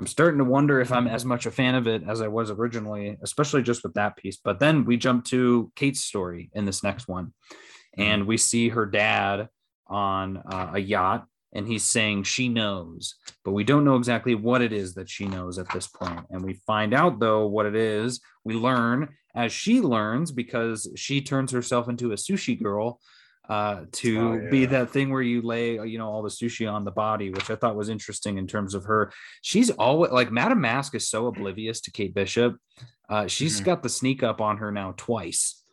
[0.00, 2.50] I'm starting to wonder if I'm as much a fan of it as I was
[2.50, 4.38] originally, especially just with that piece.
[4.42, 7.32] But then we jump to Kate's story in this next one,
[7.98, 9.48] and we see her dad
[9.86, 14.62] on uh, a yacht, and he's saying she knows, but we don't know exactly what
[14.62, 16.24] it is that she knows at this point.
[16.30, 18.20] And we find out though what it is.
[18.44, 23.00] We learn as she learns because she turns herself into a sushi girl
[23.48, 26.84] uh, to Oh, be that thing where you lay, you know, all the sushi on
[26.84, 29.10] the body, which I thought was interesting in terms of her.
[29.40, 32.56] She's always like Madame Masque is so oblivious to Kate Bishop.
[33.08, 33.64] Uh, she's Mhm.
[33.64, 35.64] got the sneak up on her now twice,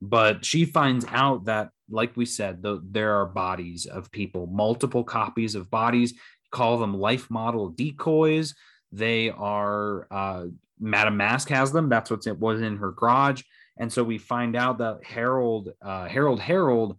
[0.00, 5.04] but she finds out that, like we said, the, there are bodies of people, multiple
[5.04, 6.14] copies of bodies.
[6.50, 8.54] Call them life model decoys.
[8.92, 10.46] They are uh,
[10.78, 11.88] Madame Masque has them.
[11.88, 13.42] That's what it was in her garage.
[13.76, 16.96] And so we find out that Harold, uh, Harold, Harold,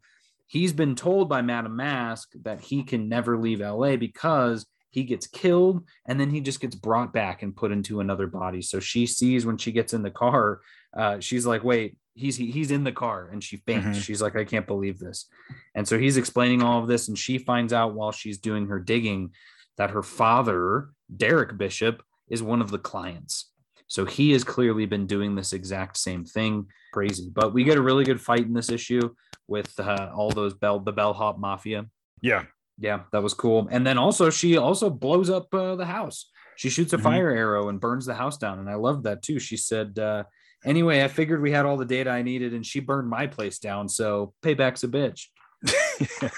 [0.48, 5.28] he's been told by Madame Masque that he can never leave LA because he gets
[5.28, 8.62] killed and then he just gets brought back and put into another body.
[8.62, 10.62] So she sees when she gets in the car,
[10.96, 14.00] uh, she's like, wait, he's he- he's in the car and she faints.
[14.00, 14.04] Mhm.
[14.04, 15.28] She's like, I can't believe this.
[15.76, 18.80] And so he's explaining all of this, and she finds out while she's doing her
[18.80, 19.32] digging
[19.78, 23.52] that her father, Derek Bishop, is one of the clients.
[23.88, 26.66] So he has clearly been doing this exact same thing.
[26.94, 27.30] Crazy.
[27.34, 29.14] But we get a really good fight in this issue
[29.48, 31.86] with uh, all those bell the bellhop mafia.
[32.22, 32.46] Yeah.
[32.80, 33.68] Yeah, that was cool.
[33.72, 36.30] And then also she also blows up uh, the house.
[36.58, 37.04] She shoots a Mhm.
[37.04, 38.60] fire arrow and burns the house down.
[38.60, 39.40] And I loved that too.
[39.40, 40.24] She said, uh,
[40.66, 43.60] anyway, I figured we had all the data I needed and she burned my place
[43.60, 43.88] down.
[43.90, 45.28] So payback's a bitch.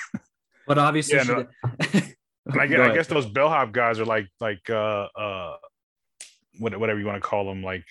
[0.67, 1.47] But obviously, Yeah, no.
[2.59, 5.55] I, Go gue- I guess those bellhop guys are like like uh uh
[6.59, 7.85] whatever you want to call them, like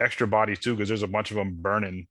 [0.00, 2.06] extra bodies too, because there's a bunch of them burning.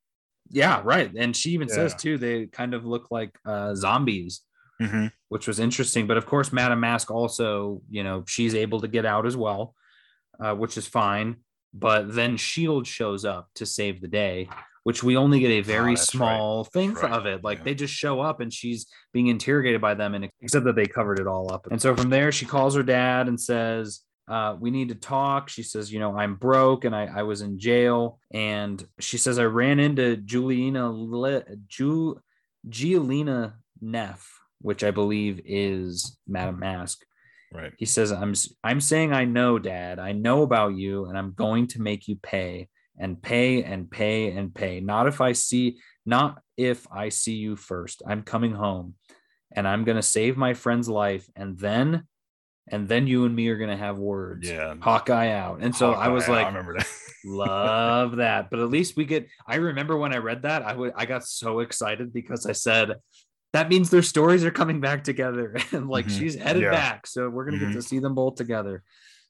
[0.49, 1.11] yeah, right.
[1.15, 4.41] And she even says too, they kind of look like uh, zombies.
[4.81, 5.11] Mhm.
[5.29, 6.05] which was interesting.
[6.05, 9.73] But of course, Madame Masque also, you know, she's able to get out as well,
[10.39, 11.37] uh, which is fine.
[11.73, 14.49] But then Shield shows up to save the day,
[14.83, 16.35] which we only get a very Oh, that's right.
[16.37, 17.11] small thing right.
[17.11, 17.43] of it.
[17.43, 17.63] Like Yeah.
[17.65, 21.19] they just show up and she's being interrogated by them, and except that they covered
[21.19, 21.67] it all up.
[21.71, 24.01] And so from there, she calls her dad and says.
[24.29, 25.47] Uh, we need to talk.
[25.47, 28.19] She says, you know, I'm broke and I, I was in jail.
[28.33, 32.19] And she says, I ran into Juliana, Le- Ju-
[32.67, 37.05] Giolina Neff, which I believe is Madame Masque.
[37.53, 37.73] Right.
[37.77, 38.33] He says, "I'm
[38.63, 39.99] I'm saying I know, Dad.
[39.99, 42.67] I know about you, and I'm going to make you pay
[42.99, 44.79] and pay and pay and pay.
[44.79, 48.01] Not if I see, not if I see you first.
[48.05, 48.95] I'm coming home,
[49.55, 52.03] and I'm gonna save my friend's life, and then,
[52.69, 54.49] and then you and me are gonna have words.
[54.49, 54.75] Yeah.
[54.81, 55.59] Hawkeye out.
[55.61, 56.87] And so I was Hawkeye, like, I remember that.
[57.25, 60.93] love that but at least we get i remember when i read that i would
[60.95, 62.93] i got so excited because i said
[63.57, 66.17] that means their stories are coming back together and like Mhm.
[66.19, 66.71] she's headed Yeah.
[66.71, 67.67] back so we're gonna Mhm.
[67.67, 68.83] get to see them both together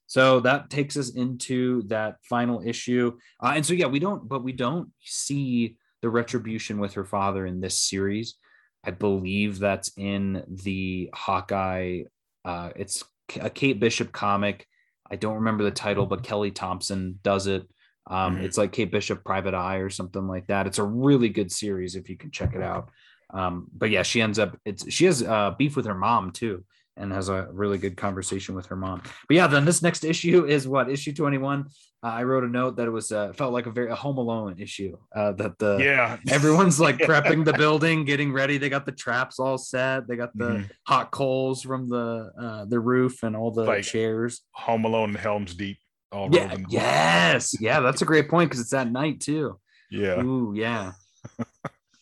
[0.06, 4.44] so that takes us into that final issue uh, and so yeah we don't but
[4.44, 8.36] we don't see the retribution with her father in this series
[8.84, 12.02] i believe that's in the hawkeye
[12.44, 13.02] uh it's
[13.40, 14.66] a kate bishop comic
[15.10, 17.66] i don't remember the title but kelly thompson does it
[18.10, 18.44] um, Mhm.
[18.44, 20.66] It's like Kate Bishop Private Eye or something like that.
[20.66, 22.88] It's a really good series if you can check it out.
[23.32, 26.64] Um, but yeah, she ends up it's she has uh, beef with her mom too,
[26.96, 29.02] and has a really good conversation with her mom.
[29.28, 31.66] But yeah, then this next issue is what issue twenty one.
[32.02, 34.18] Uh, I wrote a note that it was uh, felt like a very a Home
[34.18, 34.96] Alone issue.
[35.14, 36.16] Uh, that the yeah.
[36.30, 38.56] everyone's like prepping the building, getting ready.
[38.56, 40.06] They got the traps all set.
[40.06, 40.70] They got the Mhm.
[40.86, 44.42] hot coals from the uh, the roof and all the Like- chairs.
[44.52, 45.78] Home Alone and Helm's Deep.
[46.12, 49.58] All Yeah, yes, yeah, that's a great point because it's at night too.
[49.90, 50.22] Yeah.
[50.22, 50.92] Ooh, yeah.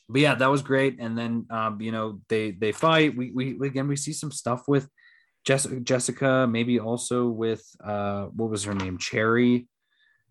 [0.08, 0.98] but yeah, that was great.
[1.00, 3.16] And then um, you know they they fight.
[3.16, 4.88] We we again we see some stuff with
[5.44, 9.68] Jessica, Jessica maybe also with uh what was her name Cherry,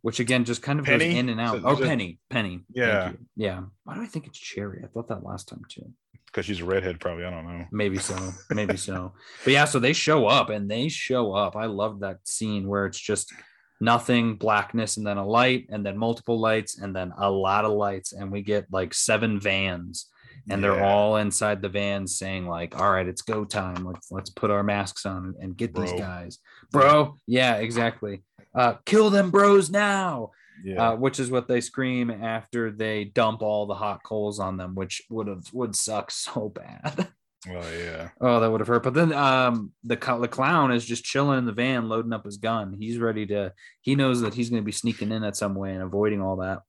[0.02, 1.10] which again just kind of Penny?
[1.10, 1.58] goes in and out.
[1.58, 2.62] It- oh, Penny, Penny.
[2.74, 3.14] Yeah.
[3.36, 3.62] yeah.
[3.84, 4.82] Why do I think it's Cherry?
[4.84, 5.92] I thought that last time too.
[6.28, 7.24] because she's a redhead, probably.
[7.26, 7.66] I don't know.
[7.72, 8.18] Maybe so.
[8.50, 9.14] Maybe so.
[9.46, 11.56] But yeah, so they show up and they show up.
[11.56, 13.32] I love that scene where it's just
[13.80, 17.72] nothing, blackness, and then a light, and then multiple lights, and then a lot of
[17.74, 18.14] lights.
[18.14, 20.08] And we get like seven vans.
[20.48, 23.84] And they're all inside the vans saying, like, all right, it's go time.
[23.84, 26.38] Let's let's put our masks on and get these guys.
[26.72, 27.18] Bro.
[27.26, 28.22] Yeah, exactly.
[28.54, 30.32] Uh, kill them bros now
[30.64, 30.90] Yeah.
[30.92, 34.76] uh, which is what they scream after they dump all the hot coals on them,
[34.76, 37.08] which would have would suck so bad.
[37.48, 38.10] Well, yeah.
[38.22, 38.84] oh, that would have hurt.
[38.84, 42.38] But then um, the the clown is just chilling in the van, loading up his
[42.38, 42.76] gun.
[42.80, 43.54] He's ready to.
[43.82, 46.38] He knows that he's going to be sneaking in at some way and avoiding all
[46.38, 46.60] that.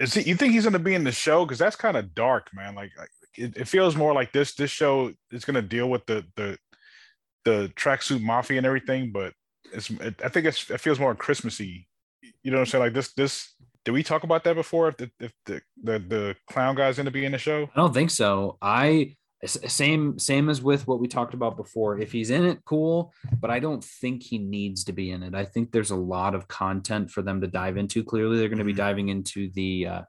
[0.00, 1.44] Is he, you think he's going to be in the show?
[1.44, 2.74] Because that's kind of dark, man.
[2.74, 4.54] Like like, it, it feels more like this.
[4.54, 6.58] This show is going to deal with the the
[7.44, 9.34] the tracksuit mafia and everything, but
[9.72, 9.90] it's.
[9.90, 11.88] It, I think it's, it feels more Christmassy.
[12.42, 12.84] You know what I'm saying?
[12.84, 13.12] Like this.
[13.12, 13.54] This.
[13.84, 14.88] Did we talk about that before?
[14.88, 17.68] If the if the the, the clown guy's going to be in the show?
[17.74, 18.56] I don't think so.
[18.62, 19.16] I
[19.48, 21.98] same same as with what we talked about before.
[21.98, 23.12] If he's in it, cool.
[23.40, 25.34] But I don't think he needs to be in it.
[25.34, 28.02] I think there's a lot of content for them to dive into.
[28.04, 28.76] Clearly, they're going to be Mhm.
[28.76, 30.02] diving into the uh,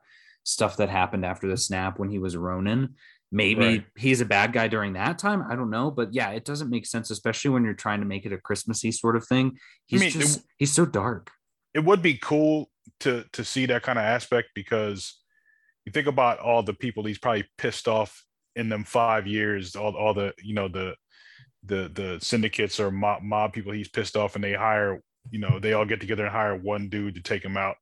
[0.44, 2.94] stuff that happened after the snap when he was Ronin.
[3.32, 3.86] Maybe Right.
[3.96, 5.42] he's a bad guy during that time.
[5.50, 8.24] I don't know, but yeah, it doesn't make sense, especially when you're trying to make
[8.24, 9.58] it a Christmassy sort of thing.
[9.86, 11.32] He's mean, it just he's so dark.
[11.74, 12.70] it would be cool
[13.00, 15.20] to to see that kind of aspect because
[15.84, 18.24] you think about all the people he's probably pissed off
[18.56, 20.94] in them five years, all all the you know the
[21.64, 25.58] the the syndicates or mob, mob people he's pissed off, and they hire you know
[25.60, 27.76] they all get together and hire one dude to take him out.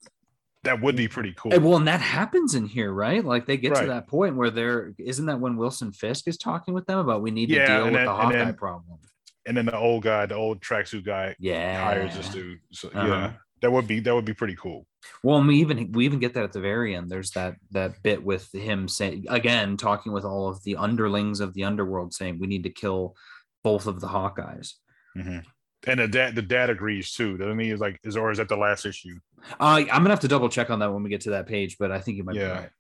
[0.65, 1.51] That would be pretty cool.
[1.61, 3.23] Well, and that happens in here, right?
[3.23, 6.73] Like they get to that point where they're isn't that when Wilson Fisk is talking
[6.75, 8.99] with them about we need to deal with then- the Hawkeye then- problem.
[9.47, 11.85] and then the old guy, the old tracksuit guy, Yeah.
[11.85, 12.61] hires this dude.
[12.73, 13.07] So Uh-huh.
[13.07, 13.33] yeah,
[13.65, 14.87] that would be that would be pretty cool.
[15.23, 17.09] Well, we even we even get that at the very end.
[17.11, 21.55] There's that that bit with him saying again, talking with all of the underlings of
[21.55, 23.17] the underworld, saying we need to kill
[23.63, 24.75] both of the Hawkeyes.
[25.17, 25.45] Mhm.
[25.87, 27.39] And the dad, the dad agrees too.
[27.39, 27.71] Doesn't he?
[27.71, 29.19] Is like, is or is that the last issue?
[29.59, 31.79] Uh, I'm gonna have to double check on that when we get to that page,
[31.79, 32.59] but I think you might be Yeah.
[32.61, 32.71] right.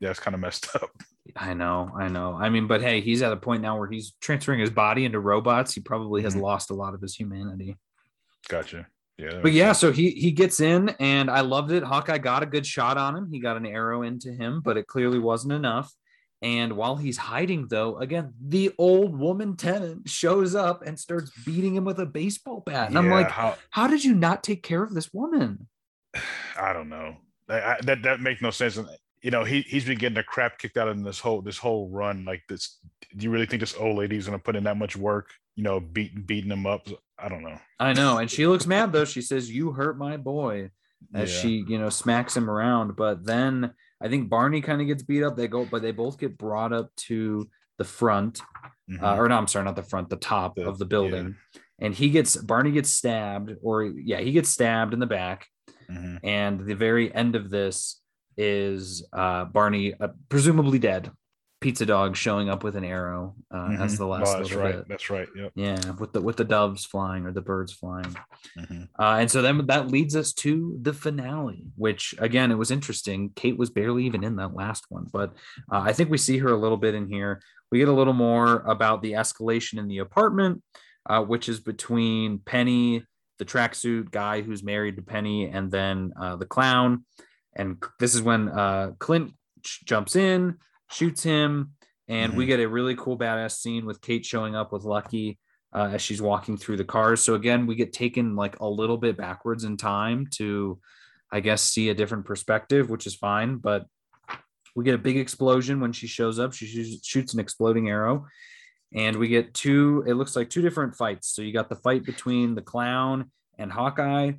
[0.00, 0.90] Yeah, it's kind of messed up.
[1.36, 2.34] I know, I know.
[2.34, 5.20] I mean, but hey, he's at a point now where he's transferring his body into
[5.20, 5.72] robots.
[5.74, 6.40] He probably has Mhm.
[6.42, 7.76] lost a lot of his humanity.
[8.48, 8.86] Gotcha.
[9.18, 9.40] Yeah.
[9.42, 11.82] But yeah, so he he gets in, and I loved it.
[11.82, 13.28] Hawkeye got a good shot on him.
[13.32, 15.92] He got an arrow into him, but it clearly wasn't enough.
[16.40, 21.74] And while he's hiding, though, again, the old woman tenant shows up and starts beating
[21.74, 22.90] him with a baseball bat.
[22.90, 25.66] And I'm like, how, how did you not take care of this woman?
[26.56, 27.16] I don't know.
[27.48, 28.76] I, I, that that makes no sense.
[28.76, 28.88] And
[29.20, 31.58] you know, he he's been getting the crap kicked out of him this whole this
[31.58, 32.24] whole run.
[32.24, 32.78] Like this,
[33.16, 35.30] do you really think this old lady's gonna put in that much work?
[35.58, 36.86] You know, beating beating him up.
[37.18, 37.58] I don't know.
[37.80, 38.18] I know.
[38.18, 39.04] And she looks mad, though.
[39.04, 40.70] She says, You hurt my boy.
[41.12, 41.40] As Yeah.
[41.40, 42.94] she, you know, smacks him around.
[42.94, 45.36] But then I think Barney kind of gets beat up.
[45.36, 48.40] They go, but they both get brought up to the front.
[48.88, 49.02] Mhm.
[49.02, 51.34] uh, or no, I'm sorry, not the front, the top The- of the building.
[51.80, 55.48] And he gets Barney gets stabbed, or yeah, he gets stabbed in the back.
[55.90, 56.20] Mhm.
[56.22, 58.00] And the very end of this
[58.36, 61.10] is uh, Barney, uh, presumably dead.
[61.60, 63.98] Pizza Dog showing up with an arrow uh, as Mhm.
[63.98, 64.76] the Oh, last that's little right.
[64.76, 64.88] bit.
[64.88, 65.28] That's right.
[65.34, 65.52] Yep.
[65.56, 68.14] Yeah, with the with the doves flying or the birds flying.
[68.56, 68.88] Mhm.
[68.98, 73.30] Uh, and so then that leads us to the finale, which again, it was interesting.
[73.34, 75.30] Kate was barely even in that last one, but
[75.72, 77.40] uh, I think we see her a little bit in here.
[77.72, 80.62] We get a little more about the escalation in the apartment,
[81.06, 83.04] uh, which is between Penny,
[83.38, 87.04] the tracksuit guy who's married to Penny, and then uh, the clown.
[87.56, 90.58] And this is when uh, Clint jumps in,
[90.90, 91.72] shoots him,
[92.08, 95.38] and we get a really cool badass scene with Kate showing up with Lucky
[95.72, 97.22] uh, as she's walking through the cars.
[97.22, 100.78] So again, we get taken like a little bit backwards in time to,
[101.30, 103.56] I guess, see a different perspective, which is fine.
[103.56, 103.86] But
[104.74, 106.52] we get a big explosion when she shows up.
[106.52, 108.26] She shoots, shoots an exploding arrow,
[108.94, 110.04] and we get two.
[110.06, 111.28] It looks like two different fights.
[111.28, 114.32] So you got the fight between the clown and Hawkeye,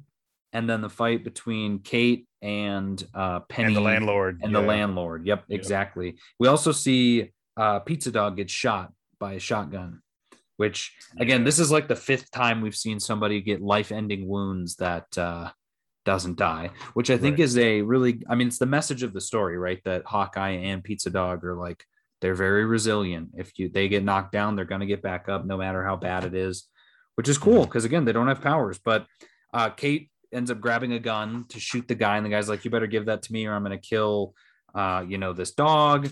[0.54, 4.40] and then the fight between Kate and uh, Penny And the landlord.
[4.42, 5.26] and the landlord.
[5.26, 5.60] Yep, Yep.
[5.60, 6.18] exactly.
[6.40, 10.02] We also see uh, Pizza Dog get shot by a shotgun,
[10.58, 15.16] which again, this is like the fifth time we've seen somebody get life-ending wounds that
[15.18, 15.52] uh,
[16.06, 17.44] doesn't die, which I think Right.
[17.44, 19.82] is a really, I mean, it's the message of the story, right?
[19.84, 21.84] That Hawkeye and Pizza Dog are like
[22.22, 23.30] they're very resilient.
[23.38, 26.24] If you they get knocked down, they're gonna get back up no matter how bad
[26.24, 26.68] it is,
[27.16, 28.80] which is cool because again, they don't have powers.
[28.84, 29.06] But
[29.54, 32.64] uh, Kate ends up grabbing a gun to shoot the guy, and the guy's like,
[32.66, 34.34] "You better give that to me, or I'm gonna kill."
[34.76, 36.08] uh, you know, this dog.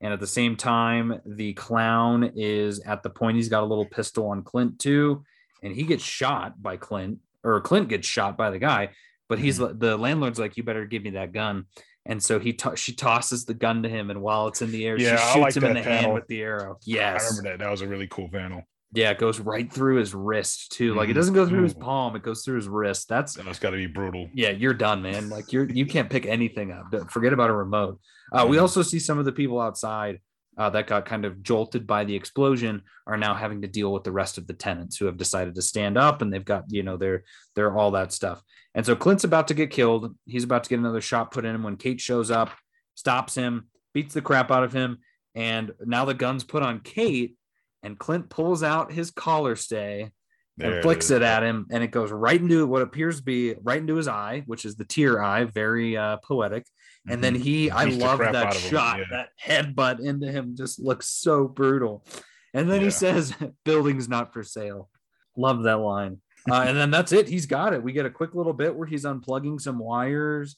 [0.00, 3.84] And at the same time, the clown is at the point he's got a little
[3.84, 5.24] pistol on Clint too,
[5.62, 8.90] and he gets shot by Clint, or Clint gets shot by the guy.
[9.28, 9.78] But he's Mm-hmm.
[9.78, 11.66] the landlord's like, "You better give me that gun."
[12.06, 14.86] And so he to- she tosses the gun to him, and while it's in the
[14.86, 16.78] air, Yeah, she shoots like him in the hand with the arrow.
[16.84, 17.64] Yes, I remember that.
[17.64, 18.62] That was a really cool panel.
[18.92, 20.94] Yeah, it goes right through his wrist too.
[20.94, 21.16] Like it Mhm.
[21.16, 23.08] doesn't go through his palm; it goes through his wrist.
[23.08, 24.28] That's That's got to be brutal.
[24.34, 25.28] yeah, you're done, man.
[25.28, 27.10] Like you're you can't pick anything up.
[27.10, 28.00] Forget about a remote.
[28.32, 28.62] Uh, we Mhm.
[28.62, 30.20] also see some of the people outside
[30.56, 34.02] uh, that got kind of jolted by the explosion are now having to deal with
[34.02, 36.82] the rest of the tenants who have decided to stand up and they've got you
[36.82, 37.22] know they're
[37.54, 38.42] they're all that stuff.
[38.74, 40.14] And so Clint's about to get killed.
[40.26, 42.50] He's about to get another shot put in him when Kate shows up,
[42.96, 44.98] stops him, beats the crap out of him,
[45.34, 47.36] and now the gun's put on Kate.
[47.82, 50.10] And Clint pulls out his collar stay
[50.56, 51.10] There and flicks is.
[51.12, 54.08] it at him, and it goes right into what appears to be right into his
[54.08, 56.66] eye, which is the tear eye, very uh, poetic.
[57.08, 57.40] And then Mhm.
[57.42, 59.04] he, I Beats the love that of him, shot, yeah.
[59.12, 62.04] that headbutt into him just looks so brutal.
[62.52, 63.32] And then he says,
[63.64, 64.90] "Building's not for sale."
[65.36, 66.20] Love that line.
[66.50, 67.28] Uh, and then that's it.
[67.28, 67.82] He's got it.
[67.82, 70.56] We get a quick little bit where he's unplugging some wires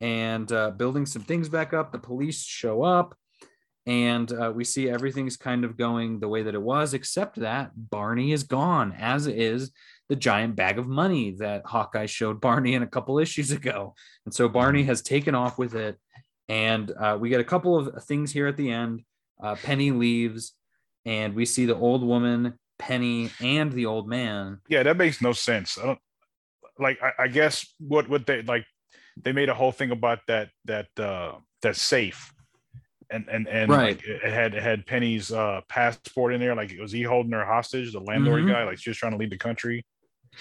[0.00, 1.90] and uh, building some things back up.
[1.92, 3.16] The police show up,
[3.86, 7.72] and uh, we see everything's kind of going the way that it was, except that
[7.74, 9.72] Barney is gone, as is
[10.08, 13.94] the giant bag of money that Hawkeye showed Barney in a couple issues ago.
[14.24, 15.98] And so Barney has taken off with it.
[16.48, 19.02] And uh, we get a couple of things here at the end.
[19.40, 20.52] Uh, Penny leaves,
[21.04, 24.58] and we see the old woman, Penny, and the old man.
[24.68, 25.78] Yeah, that makes no sense.
[25.78, 25.98] I don't
[26.78, 26.98] like.
[27.00, 28.66] I, I guess what what they like.
[29.16, 32.32] They made a whole thing about that that uh that safe,
[33.10, 33.96] and and and Right.
[33.96, 36.54] like, it had it had Penny's uh passport in there.
[36.54, 37.92] Like, was he holding her hostage?
[37.92, 38.48] The landlord Mhm.
[38.48, 39.84] guy, like she was trying to leave the country.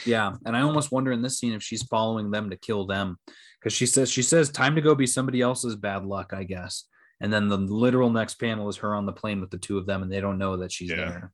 [0.06, 3.18] Yeah, and I almost wonder in this scene if she's following them to kill them,
[3.60, 6.86] because she says she says time to go be somebody else's bad luck, I guess.
[7.22, 9.86] And then the literal next panel is her on the plane with the two of
[9.86, 10.96] them, and they don't know that she's Yeah.
[10.98, 11.32] there,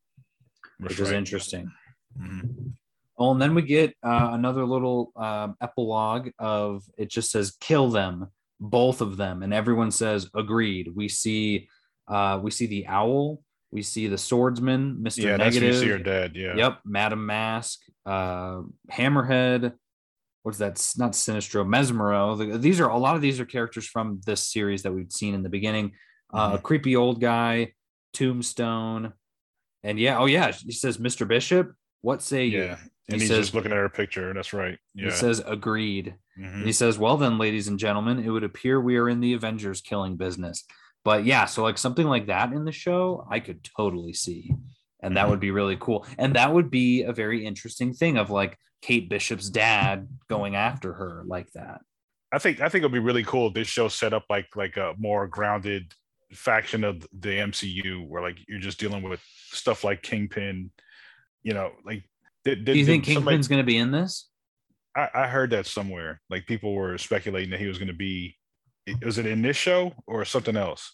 [0.79, 1.17] which That's is right.
[1.17, 1.71] interesting.
[2.19, 2.73] Mhm.
[3.17, 7.89] Oh, and then we get uh, another little um, epilogue of it just says kill
[7.89, 8.27] them,
[8.59, 10.91] both of them, and everyone says agreed.
[10.95, 11.67] We see
[12.07, 13.41] uh, we see the owl,
[13.71, 15.75] we see the swordsman, Mister Yeah, that's Negative.
[15.75, 16.33] you see her dead.
[16.35, 16.55] Yeah.
[16.55, 19.73] Yep, Madame Masque, uh, Hammerhead.
[20.43, 20.73] What's that?
[20.97, 22.61] Not Sinestro, Mesmero.
[22.61, 25.43] These are a lot of these are characters from this series that we've seen in
[25.43, 25.93] the beginning.
[26.33, 26.55] Uh, Mm-hmm.
[26.55, 27.73] A creepy old guy,
[28.13, 29.13] Tombstone,
[29.83, 31.27] and yeah, oh yeah, he says, "Mr.
[31.27, 31.71] Bishop,
[32.05, 32.77] what say you?" Yeah.
[33.07, 34.33] He And he's says- just looking at her picture.
[34.33, 34.77] That's right.
[34.93, 35.05] Yeah.
[35.05, 36.65] He says, "Agreed." Mhm.
[36.65, 39.79] He says, Well, then, ladies and gentlemen, it would appear we are in the Avengers
[39.81, 40.65] killing business.
[41.03, 44.51] But yeah, so like something like that in the show, I could totally see.
[45.01, 45.29] And that Mhm.
[45.29, 46.05] would be really cool.
[46.17, 50.93] And that would be a very interesting thing of like Kate Bishop's dad going after
[50.93, 51.81] her like that.
[52.31, 54.77] I think I think it'd be really cool if this show set up like like
[54.77, 55.93] a more grounded
[56.33, 60.71] faction of the MCU where like you're just dealing with stuff like Kingpin,
[61.45, 62.03] you know, like
[62.43, 64.27] did, did, Do you think somebody- Kingpin's going to be in this?
[64.97, 66.19] I, I heard that somewhere.
[66.29, 68.35] Like people were speculating that he was going to be.
[69.03, 70.91] Was it in this show or something else?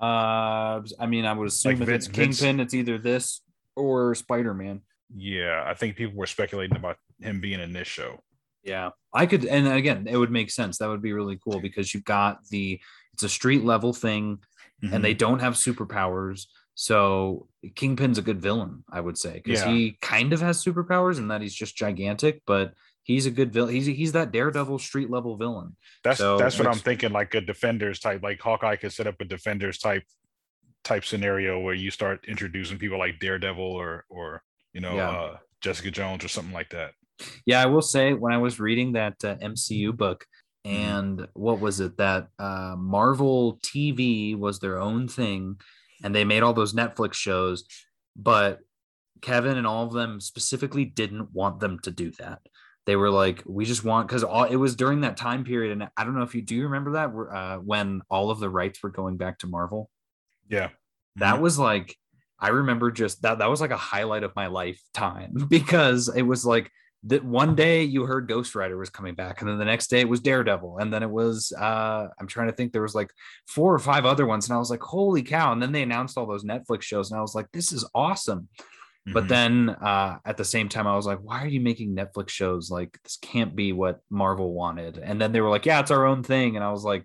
[0.00, 3.42] Uh, I mean, I would assume Like if it's Vin- Vince- Kingpin, it's either this
[3.76, 4.80] or Spider Man.
[5.14, 8.20] Yeah, I think people were speculating about him being in this show.
[8.64, 10.78] Yeah, I could, and again, it would make sense.
[10.78, 12.80] That would be really cool because you've got the
[13.12, 14.38] it's a street level thing,
[14.82, 14.94] Mm-hmm.
[14.94, 16.46] and they don't have superpowers.
[16.74, 19.68] So Kingpin's a good villain, I would say, because Yeah.
[19.70, 23.74] he kind of has superpowers and that he's just gigantic, but he's a good villain.
[23.74, 25.76] He's he's that daredevil street level villain.
[26.02, 27.12] That's So, that's what I'm thinking.
[27.12, 30.04] Like a defenders type, like Hawkeye could set up a defenders type
[30.84, 34.42] type scenario where you start introducing people like Daredevil or or
[34.72, 35.10] you know Yeah.
[35.10, 36.92] uh, Jessica Jones or something like that.
[37.46, 40.24] Yeah, I will say when I was reading that uh, MCU book,
[40.64, 40.76] Mm-hmm.
[40.76, 45.56] and what was it that uh, Marvel TV was their own thing,
[46.02, 47.64] and they made all those Netflix shows,
[48.16, 48.60] but
[49.20, 52.40] Kevin and all of them specifically didn't want them to do that.
[52.84, 55.88] They were like, we just want because all it was during that time period, and
[55.96, 58.90] I don't know if you do remember that uh, when all of the rights were
[58.90, 59.88] going back to Marvel.
[60.48, 60.70] Yeah,
[61.16, 61.40] That Mhm.
[61.42, 61.96] was like
[62.40, 66.44] I remember just that that was like a highlight of my lifetime because it was
[66.44, 66.72] like
[67.04, 70.00] that one day you heard Ghost Rider was coming back, and then the next day
[70.00, 73.10] it was Daredevil, and then it was uh I'm trying to think there was like
[73.48, 75.52] four or five other ones, and I was like, holy cow!
[75.52, 78.48] And then they announced all those Netflix shows, and I was like, this is awesome.
[79.04, 79.28] But Mhm.
[79.28, 82.70] then uh, at the same time, I was like, why are you making Netflix shows?
[82.70, 84.96] Like, this can't be what Marvel wanted.
[84.98, 86.54] And then they were like, yeah, it's our own thing.
[86.54, 87.04] And I was like,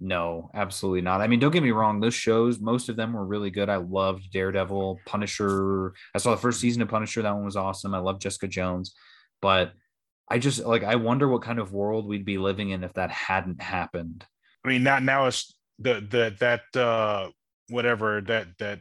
[0.00, 1.20] no, absolutely not.
[1.20, 3.68] I mean, don't get me wrong, those shows, most of them were really good.
[3.68, 5.92] I loved Daredevil, Punisher.
[6.14, 7.20] I saw the first season of Punisher.
[7.20, 7.94] That one was awesome.
[7.94, 8.94] I love Jessica Jones.
[9.40, 9.72] But
[10.28, 13.10] I just like, I wonder what kind of world we'd be living in if that
[13.10, 14.24] hadn't happened.
[14.64, 17.30] I mean, now now it's the the that uh
[17.68, 18.80] whatever that that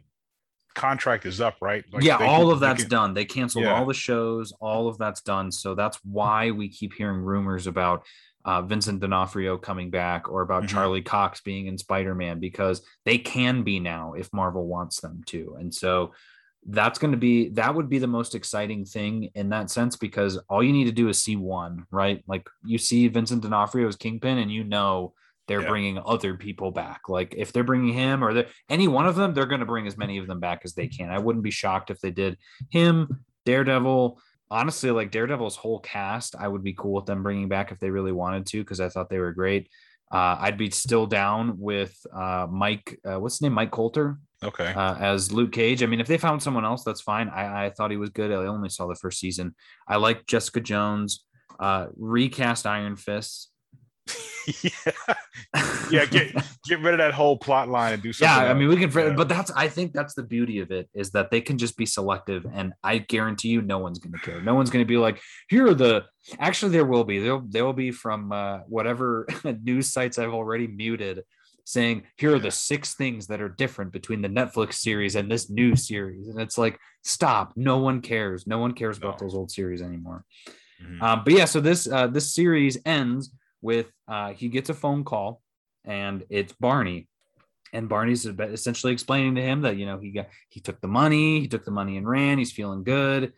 [0.74, 1.84] contract is up, right?
[1.92, 3.14] Like yeah, all can, of that's can, done.
[3.14, 3.76] They canceled yeah.
[3.76, 4.54] all the shows.
[4.60, 5.52] All of that's done.
[5.52, 8.06] So that's why we keep hearing rumors about
[8.44, 10.76] uh, Vincent D'Onofrio coming back or about mm-hmm.
[10.76, 15.24] Charlie Cox being in Spider Man because they can be now if Marvel wants them
[15.28, 15.58] to.
[15.60, 16.14] And so
[16.68, 20.38] that's going to be that would be the most exciting thing in that sense because
[20.50, 22.24] all you need to do is see one, right?
[22.28, 25.14] Like you see Vincent D'Onofrio as Kingpin and you know
[25.48, 25.70] they're yeah.
[25.70, 27.08] bringing other people back.
[27.08, 29.98] Like if they're bringing him or any one of them, they're going to bring as
[29.98, 31.12] many of them back as they can.
[31.12, 32.38] I wouldn't be shocked if they did
[32.72, 37.72] him, Daredevil, honestly, like Daredevil's whole cast, I would be cool with them bringing back
[37.72, 39.70] if they really wanted to, because I thought they were great.
[40.12, 43.00] Uh, I'd be still down with uh, Mike.
[43.04, 43.54] Uh, what's his name?
[43.54, 44.18] Mike Colter.
[44.46, 44.74] Okay.
[44.74, 45.84] Uh, as Luke Cage.
[45.84, 47.30] I mean, if they found someone else, that's fine.
[47.30, 48.32] I, I thought he was good.
[48.32, 49.56] I only saw the first season.
[49.88, 51.26] I like Jessica Jones.
[51.60, 53.50] Uh, recast Iron Fist
[54.64, 54.70] yeah,
[55.92, 56.06] yeah.
[56.06, 56.36] Get
[56.66, 58.46] get rid of that whole plot line and do something.
[58.46, 58.92] Yeah, I mean, we can.
[58.92, 59.14] Yeah.
[59.16, 61.86] But that's I think that's the beauty of it is that they can just be
[61.86, 64.42] selective, and I guarantee you, no one's going to care.
[64.42, 66.06] No one's going to be like, here are the.
[66.40, 67.20] Actually, there will be.
[67.20, 69.28] There there will be from uh, whatever
[69.64, 71.24] news sites I've already muted,
[71.66, 75.50] saying here are the six things that are different between the Netflix series and this
[75.50, 77.52] new series, and it's like, stop.
[77.56, 78.48] No one cares.
[78.48, 79.10] No one cares no.
[79.10, 80.24] about those old series anymore.
[80.82, 81.02] Mm-hmm.
[81.02, 85.04] Um, but yeah, so this uh, this series ends with uh, he gets a phone
[85.04, 85.42] call
[85.84, 87.08] and it's Barney.
[87.74, 91.42] And Barney's essentially explaining to him that you know he got he took the money,
[91.42, 92.38] he took the money and ran.
[92.38, 93.34] He's feeling good,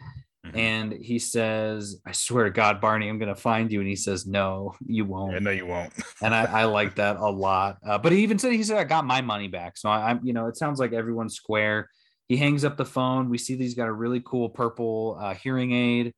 [0.48, 0.58] mm-hmm.
[0.58, 3.95] and he says, "I swear to God, Barney, I'm going to find you." And he
[3.95, 5.93] says, "No, you won't." Yeah, no, you won't.
[6.22, 7.78] and I, I like that a lot.
[7.86, 9.78] Uh, but he even said he said I got my money back.
[9.78, 11.89] So I, I'm you know it sounds like everyone's square.
[12.28, 13.30] He hangs up the phone.
[13.30, 16.14] We see that he's got a really cool purple uh, hearing aid,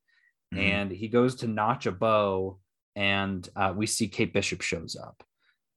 [0.53, 0.59] mm-hmm.
[0.59, 2.59] and he goes to notch a bow
[2.95, 5.23] and uh, we see Kate Bishop shows up,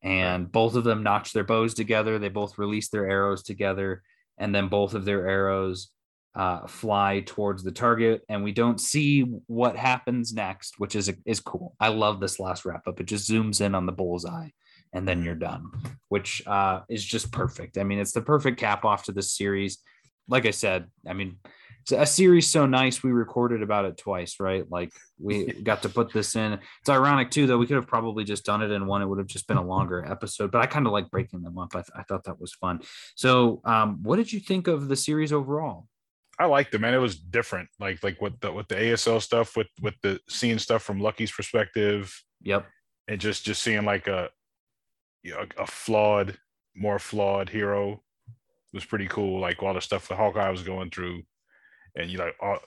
[0.02, 2.18] and both of them notch their bows together.
[2.18, 4.02] They both release their arrows together,
[4.38, 5.90] and then both of their arrows
[6.34, 11.40] uh, fly towards the target, and we don't see what happens next, which is is
[11.40, 11.74] cool.
[11.78, 13.00] I love this last wrap up.
[13.00, 14.48] It just zooms in on the bullseye,
[14.92, 15.70] and then you're done,
[16.08, 17.76] which uh, is just perfect.
[17.78, 19.78] I mean, it's the perfect cap off to this series.
[20.28, 21.38] Like I said, I mean,
[21.82, 25.88] it's a series so nice we recorded about it twice right like we got to
[25.88, 28.86] put this in it's ironic too though we could have probably just done it in
[28.86, 31.42] one it would have just been a longer episode but i kind of like breaking
[31.42, 32.80] them up I, th- I thought that was fun
[33.16, 35.88] so um, what did you think of the series overall
[36.42, 39.56] i liked it man it was different like like with the with the asl stuff
[39.56, 42.66] with with the seeing stuff from lucky's perspective yep
[43.08, 44.28] and just just seeing like a
[45.22, 46.36] you know, a flawed
[46.74, 48.02] more flawed hero
[48.72, 51.22] was pretty cool like all the stuff that hawkeye was going through
[51.96, 52.58] and you like all,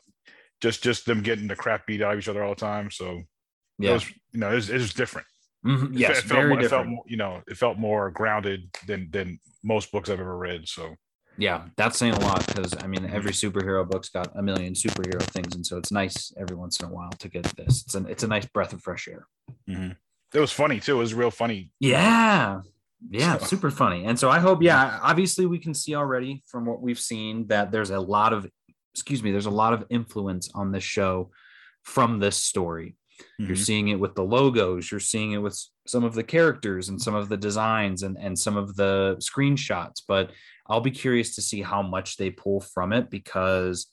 [0.62, 2.90] just just them getting the crap beat out of each other all the time.
[2.92, 3.22] So
[3.78, 5.28] yeah, it was, you know, it was, it was different.
[5.66, 5.98] Mm-hmm.
[5.98, 6.88] Yes, it, felt, very more, different.
[6.88, 10.68] It felt, you know, it felt more grounded than than most books I've ever read.
[10.68, 10.96] So
[11.38, 15.22] yeah, that's saying a lot because I mean every superhero book's got a million superhero
[15.22, 17.84] things, and so it's nice every once in a while to get this.
[17.84, 19.28] It's an it's a nice breath of fresh air.
[19.70, 19.92] Mm-hmm.
[20.34, 20.96] It was funny too.
[20.96, 21.72] It was real funny.
[21.80, 22.62] Yeah,
[23.10, 23.46] yeah, so.
[23.46, 24.06] super funny.
[24.06, 27.72] And so I hope, yeah, obviously we can see already from what we've seen that
[27.72, 28.48] there's a lot of
[28.94, 31.30] excuse me, there's a lot of influence on this show
[31.84, 32.96] from this story.
[33.20, 33.48] Mm-hmm.
[33.48, 37.02] You're seeing it with the logos, you're seeing it with some of the characters and
[37.02, 40.02] some of the designs and, and some of the screenshots.
[40.08, 40.32] But
[40.68, 43.88] I'll be curious to see how much they pull from it because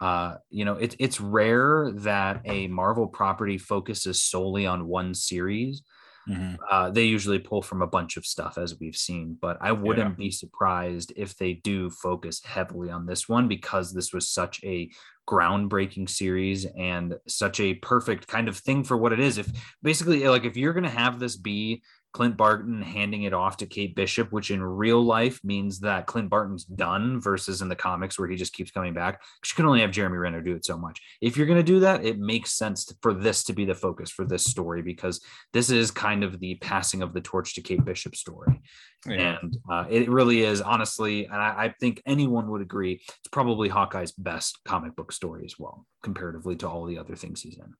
[0.00, 5.82] uh, you know, it, it's rare that a Marvel property focuses solely on one series.
[6.28, 6.56] Mm-hmm.
[6.70, 10.10] Uh, they usually pull from a bunch of stuff, as we've seen, but I wouldn't
[10.10, 10.24] yeah.
[10.24, 14.90] be surprised if they do focus heavily on this one because this was such a
[15.26, 19.38] groundbreaking series and such a perfect kind of thing for what it is.
[19.38, 19.50] If
[19.82, 21.82] basically, like, if you're going to have this be
[22.12, 26.30] Clint Barton handing it off to Kate Bishop, which in real life means that Clint
[26.30, 29.20] Barton's done versus in the comics where he just keeps coming back.
[29.44, 31.00] She can only have Jeremy Renner do it so much.
[31.20, 34.10] If you're going to do that, it makes sense for this to be the focus
[34.10, 35.20] for this story because
[35.52, 38.60] this is kind of the passing of the torch to Kate Bishop story.
[39.06, 39.38] Yeah.
[39.40, 43.68] And uh, it really is, honestly, and I, I think anyone would agree, it's probably
[43.68, 47.74] Hawkeye's best comic book story as well, comparatively to all the other things he's in.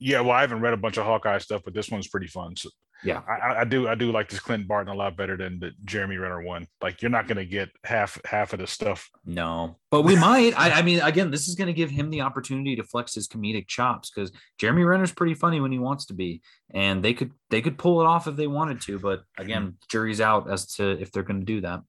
[0.00, 2.56] Yeah, well, I haven't read a bunch of Hawkeye stuff, but this one's pretty fun.
[2.56, 2.70] So
[3.04, 5.70] yeah, I, I, do I do like this Clinton Barton a lot better than the
[5.84, 6.66] Jeremy Renner one.
[6.82, 9.08] Like you're not gonna get half half of the stuff.
[9.24, 10.58] No, but we might.
[10.58, 13.68] I, I mean, again, this is gonna give him the opportunity to flex his comedic
[13.68, 16.42] chops because Jeremy Renner's pretty funny when he wants to be,
[16.74, 18.98] and they could they could pull it off if they wanted to.
[18.98, 19.74] But again, mm-hmm.
[19.88, 21.82] jury's out as to if they're gonna do that.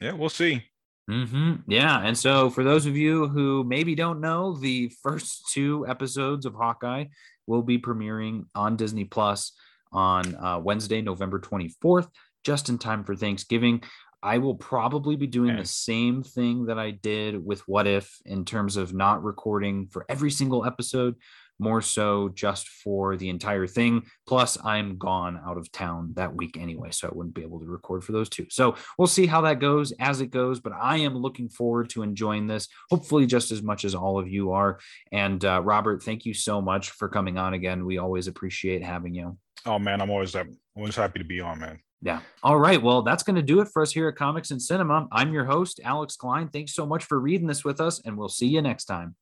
[0.00, 0.64] Yeah, we'll see.
[1.10, 1.70] Mm-hmm.
[1.70, 6.46] Yeah, and so for those of you who maybe don't know, the first two episodes
[6.46, 7.06] of Hawkeye
[7.46, 9.52] will be premiering on Disney Plus
[9.94, 12.08] on uh, Wednesday, November 24th,
[12.44, 13.82] just in time for Thanksgiving.
[14.22, 15.58] I will probably be doing Man.
[15.58, 20.06] the same thing that I did with What If in terms of not recording for
[20.08, 21.16] every single episode,
[21.58, 24.02] more so just for the entire thing.
[24.26, 27.66] Plus, I'm gone out of town that week anyway, so I wouldn't be able to
[27.66, 28.46] record for those two.
[28.50, 32.02] So we'll see how that goes as it goes, but I am looking forward to
[32.02, 34.80] enjoying this, hopefully, just as much as all of you are.
[35.12, 37.84] And uh, Robert, thank you so much for coming on again.
[37.84, 39.36] We always appreciate having you.
[39.66, 41.78] Oh man, I'm always I'm always happy to be on, man.
[42.02, 42.20] Yeah.
[42.42, 42.82] All right.
[42.82, 45.08] Well, that's going to do it for us here at Comics and Cinema.
[45.10, 46.48] I'm your host, Alex Klein.
[46.48, 49.14] Thanks so much for reading this with us, and we'll see you next time.